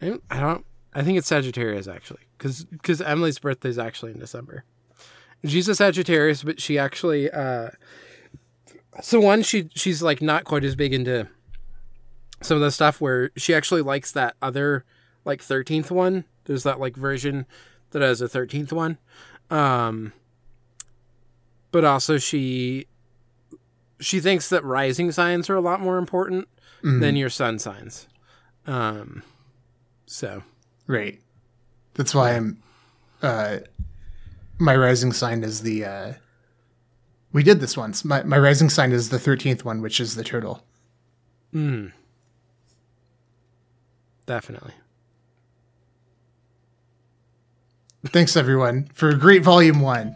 I 0.00 0.06
don't. 0.06 0.22
I, 0.30 0.40
don't, 0.40 0.66
I 0.94 1.02
think 1.02 1.18
it's 1.18 1.28
Sagittarius 1.28 1.86
actually, 1.86 2.20
because 2.36 2.64
because 2.64 3.00
Emily's 3.00 3.38
birthday 3.38 3.68
is 3.68 3.78
actually 3.78 4.12
in 4.12 4.18
December. 4.18 4.64
She's 5.44 5.68
a 5.68 5.74
Sagittarius, 5.74 6.42
but 6.42 6.60
she 6.60 6.78
actually. 6.78 7.30
Uh, 7.30 7.70
so 9.02 9.20
one, 9.20 9.42
she 9.42 9.68
she's 9.74 10.02
like 10.02 10.20
not 10.22 10.44
quite 10.44 10.64
as 10.64 10.74
big 10.74 10.92
into 10.92 11.28
some 12.42 12.56
of 12.56 12.62
the 12.62 12.70
stuff 12.70 13.00
where 13.00 13.30
she 13.36 13.54
actually 13.54 13.82
likes 13.82 14.12
that 14.12 14.34
other 14.42 14.84
like 15.24 15.42
thirteenth 15.42 15.90
one. 15.90 16.24
There's 16.44 16.62
that 16.62 16.80
like 16.80 16.96
version 16.96 17.46
that 17.90 18.02
has 18.02 18.20
a 18.20 18.28
thirteenth 18.28 18.72
one, 18.72 18.98
um, 19.50 20.12
but 21.70 21.84
also 21.84 22.18
she 22.18 22.86
she 24.00 24.20
thinks 24.20 24.48
that 24.50 24.62
rising 24.64 25.10
signs 25.12 25.48
are 25.50 25.54
a 25.56 25.60
lot 25.60 25.80
more 25.80 25.98
important 25.98 26.48
Mhm. 26.82 27.00
than 27.00 27.16
your 27.16 27.30
sun 27.30 27.58
signs. 27.58 28.06
Um, 28.66 29.22
so 30.06 30.42
Right. 30.86 31.20
That's 31.94 32.14
why 32.14 32.32
I'm 32.36 32.62
uh 33.22 33.58
my 34.58 34.76
rising 34.76 35.12
sign 35.12 35.42
is 35.42 35.62
the 35.62 35.84
uh 35.84 36.12
we 37.32 37.42
did 37.42 37.60
this 37.60 37.76
once. 37.76 38.04
My 38.04 38.22
my 38.22 38.38
rising 38.38 38.68
sign 38.70 38.92
is 38.92 39.08
the 39.08 39.18
13th 39.18 39.64
one, 39.64 39.80
which 39.82 39.98
is 40.00 40.14
the 40.14 40.24
turtle. 40.24 40.62
mm, 41.54 41.92
definitely. 44.26 44.72
Thanks 48.06 48.36
everyone 48.36 48.88
for 48.94 49.08
a 49.08 49.16
great 49.16 49.42
volume 49.42 49.80
one. 49.80 50.14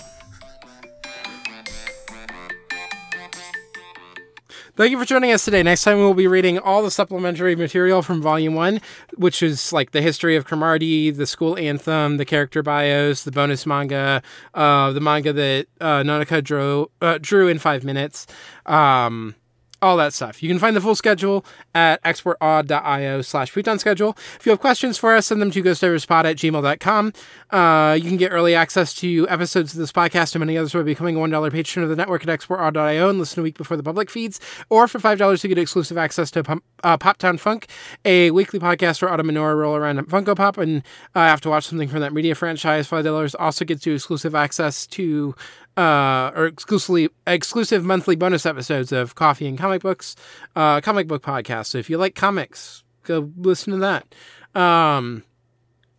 Thank 4.81 4.93
you 4.93 4.99
for 4.99 5.05
joining 5.05 5.31
us 5.31 5.45
today. 5.45 5.63
Next 5.63 5.85
time 5.85 5.99
we 5.99 6.05
will 6.05 6.15
be 6.15 6.27
reading 6.27 6.59
all 6.59 6.83
the 6.83 6.91
supplementary 6.91 7.55
material 7.55 8.01
from 8.01 8.23
Volume 8.23 8.55
1, 8.55 8.81
which 9.17 9.43
is 9.43 9.75
like 9.75 9.91
the 9.91 10.01
history 10.01 10.37
of 10.37 10.47
Cromartie, 10.47 11.11
the 11.11 11.27
school 11.27 11.59
anthem, 11.59 12.17
the 12.17 12.25
character 12.25 12.63
bios, 12.63 13.25
the 13.25 13.31
bonus 13.31 13.67
manga, 13.67 14.23
uh, 14.55 14.91
the 14.93 15.01
manga 15.03 15.35
that 15.35 15.67
uh, 15.83 15.99
Nonaka 15.99 16.43
drew, 16.43 16.91
uh, 17.03 17.19
drew 17.21 17.49
in 17.49 17.59
five 17.59 17.85
minutes. 17.85 18.27
Um, 18.65 19.35
all 19.83 19.97
that 19.97 20.13
stuff. 20.13 20.43
You 20.43 20.49
can 20.49 20.59
find 20.59 20.77
the 20.77 20.81
full 20.81 20.95
schedule 20.95 21.45
at 21.75 22.03
exportaud.io 22.03 23.23
slash 23.23 23.51
schedule. 23.51 24.17
If 24.39 24.47
you 24.47 24.51
have 24.51 24.61
questions 24.61 24.99
for 24.99 25.15
us, 25.15 25.27
send 25.27 25.41
them 25.41 25.51
to 25.51 25.63
ghostdiverspod 25.63 26.25
at 26.25 26.37
gmail.com. 26.37 27.13
Uh, 27.51 27.95
you 27.95 28.09
can 28.09 28.17
get 28.17 28.31
early 28.31 28.55
access 28.55 28.95
to 28.95 29.29
episodes 29.29 29.73
of 29.73 29.79
this 29.79 29.93
podcast 29.93 30.35
and 30.35 30.41
many 30.41 30.57
others 30.57 30.73
by 30.73 30.83
becoming 30.83 31.17
a 31.17 31.19
$1 31.19 31.53
patron 31.53 31.83
of 31.83 31.91
the 31.91 31.97
network 31.97 32.27
at 32.27 32.29
exportaud.io 32.29 33.09
and 33.09 33.19
listen 33.19 33.41
a 33.41 33.43
week 33.43 33.57
before 33.57 33.77
the 33.77 33.83
public 33.83 34.11
feeds. 34.11 34.41
Or 34.69 34.87
for 34.87 34.99
$5, 34.99 35.43
you 35.43 35.49
get 35.49 35.59
exclusive 35.59 35.99
access 35.99 36.31
to 36.33 36.43
Pump, 36.45 36.65
uh, 36.85 36.97
Pop 36.97 37.17
Town 37.19 37.39
Funk, 37.39 37.67
a 38.05 38.31
weekly 38.31 38.59
podcast 38.59 39.03
where 39.03 39.11
Autumn 39.11 39.29
and 39.29 39.37
Nora 39.37 39.57
roll 39.57 39.77
around 39.77 39.99
Funko 40.09 40.37
Pop 40.37 40.59
and 40.59 40.83
uh, 41.15 41.21
have 41.21 41.41
to 41.43 41.51
watch 41.51 41.65
something 41.65 41.89
from 41.89 42.01
that 42.01 42.13
media 42.13 42.35
franchise. 42.35 42.89
$5 42.89 43.35
also 43.39 43.65
gets 43.65 43.87
you 43.87 43.95
exclusive 43.95 44.35
access 44.35 44.87
to 44.89 45.35
uh, 45.81 46.31
or 46.37 46.45
exclusively 46.45 47.09
exclusive 47.27 47.85
monthly 47.85 48.15
bonus 48.15 48.45
episodes 48.45 48.93
of 48.93 49.15
Coffee 49.15 49.47
and 49.47 49.59
Comic 49.59 49.81
Books, 49.81 50.15
uh, 50.55 50.81
comic 50.83 51.09
book 51.09 51.23
podcast. 51.23 51.67
So 51.67 51.79
if 51.79 51.89
you 51.89 51.97
like 51.97 52.15
comics, 52.15 52.85
go 53.05 53.31
listen 53.39 53.73
to 53.73 53.79
that. 53.79 54.15
Um, 54.61 55.25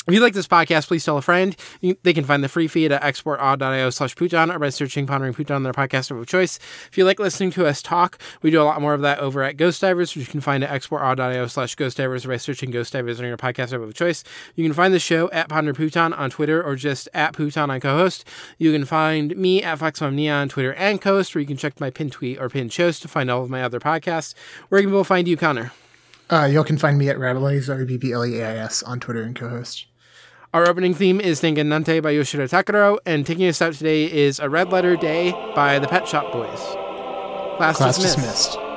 if 0.08 0.14
you 0.16 0.20
like 0.20 0.34
this 0.34 0.48
podcast, 0.48 0.88
please 0.88 1.06
tell 1.06 1.18
a 1.18 1.22
friend. 1.22 1.56
You, 1.80 1.96
they 2.02 2.14
can 2.14 2.24
find 2.24 2.44
the 2.44 2.50
free 2.50 2.68
feed 2.68 2.92
at 2.92 3.04
exportaud.io 3.04 3.92
slash 3.92 4.16
Pootan 4.16 4.54
or 4.54 4.58
by 4.58 4.70
searching 4.70 5.06
Pondering 5.06 5.34
Pootan 5.34 5.56
on 5.56 5.64
their 5.64 5.74
podcast 5.74 6.10
of 6.10 6.26
choice. 6.26 6.58
If 6.92 6.98
you 6.98 7.06
like 7.06 7.20
listening 7.20 7.52
to 7.52 7.68
us 7.68 7.84
talk, 7.84 8.20
we 8.42 8.50
do 8.50 8.60
a 8.60 8.64
lot 8.64 8.82
more 8.82 8.96
of 8.96 9.02
that 9.02 9.20
over 9.20 9.44
at 9.44 9.58
Ghost 9.58 9.80
Divers, 9.80 10.16
which 10.16 10.26
you 10.26 10.32
can 10.32 10.42
find 10.42 10.64
at 10.64 10.72
exportaud.io 10.72 11.46
slash 11.46 11.76
Ghost 11.76 11.98
Divers 11.98 12.26
or 12.26 12.30
by 12.30 12.38
searching 12.38 12.72
Ghost 12.72 12.94
Divers 12.94 13.20
on 13.20 13.28
your 13.28 13.38
podcast 13.38 13.74
of 13.74 13.94
choice. 13.94 14.24
You 14.56 14.64
can 14.64 14.74
find 14.74 14.92
the 14.92 15.00
show 15.00 15.30
at 15.30 15.50
Ponder 15.50 15.74
Pootan 15.74 16.18
on 16.18 16.32
Twitter 16.32 16.64
or 16.64 16.76
just 16.76 17.08
at 17.14 17.34
Pootan 17.34 17.70
on 17.70 17.80
co-host. 17.80 18.26
You 18.58 18.72
can 18.72 18.86
find 18.86 19.38
me 19.38 19.62
at 19.62 19.78
FoxMomNia 19.78 20.34
on 20.34 20.50
Twitter 20.50 20.74
and 20.74 21.00
co-host, 21.00 21.36
where 21.36 21.42
you 21.42 21.48
can 21.48 21.58
check 21.58 21.80
my 21.80 21.92
pin 21.92 22.10
tweet 22.10 22.40
or 22.40 22.50
pin 22.50 22.70
shows 22.70 23.00
to 23.02 23.08
find 23.08 23.30
all 23.30 23.44
of 23.44 23.52
my 23.52 23.62
other 23.62 23.80
podcasts. 23.80 24.34
Where 24.70 24.82
can 24.82 24.90
people 24.90 25.04
find 25.04 25.28
you, 25.28 25.38
Connor? 25.38 25.72
Uh, 26.32 26.46
y'all 26.46 26.64
can 26.64 26.78
find 26.78 26.98
me 26.98 27.10
at 27.10 27.18
rabbleais, 27.18 27.70
R-B-B-L-E-A-I-S, 27.70 28.84
on 28.84 29.00
Twitter 29.00 29.22
and 29.22 29.36
co-host. 29.36 29.86
Our 30.54 30.68
opening 30.68 30.94
theme 30.94 31.22
is 31.22 31.40
Nante 31.70 32.04
by 32.04 32.14
Yoshiro 32.14 32.44
Takuro, 32.50 32.98
and 33.06 33.26
taking 33.26 33.48
us 33.48 33.62
out 33.62 33.74
today 33.74 34.12
is 34.12 34.38
A 34.38 34.50
Red 34.50 34.70
Letter 34.70 34.98
Day 34.98 35.32
by 35.56 35.80
the 35.80 35.88
Pet 35.88 36.06
Shop 36.06 36.30
Boys. 36.34 36.60
Class, 37.56 37.78
Class 37.78 37.96
dismissed. 37.96 38.18
dismissed. 38.18 38.71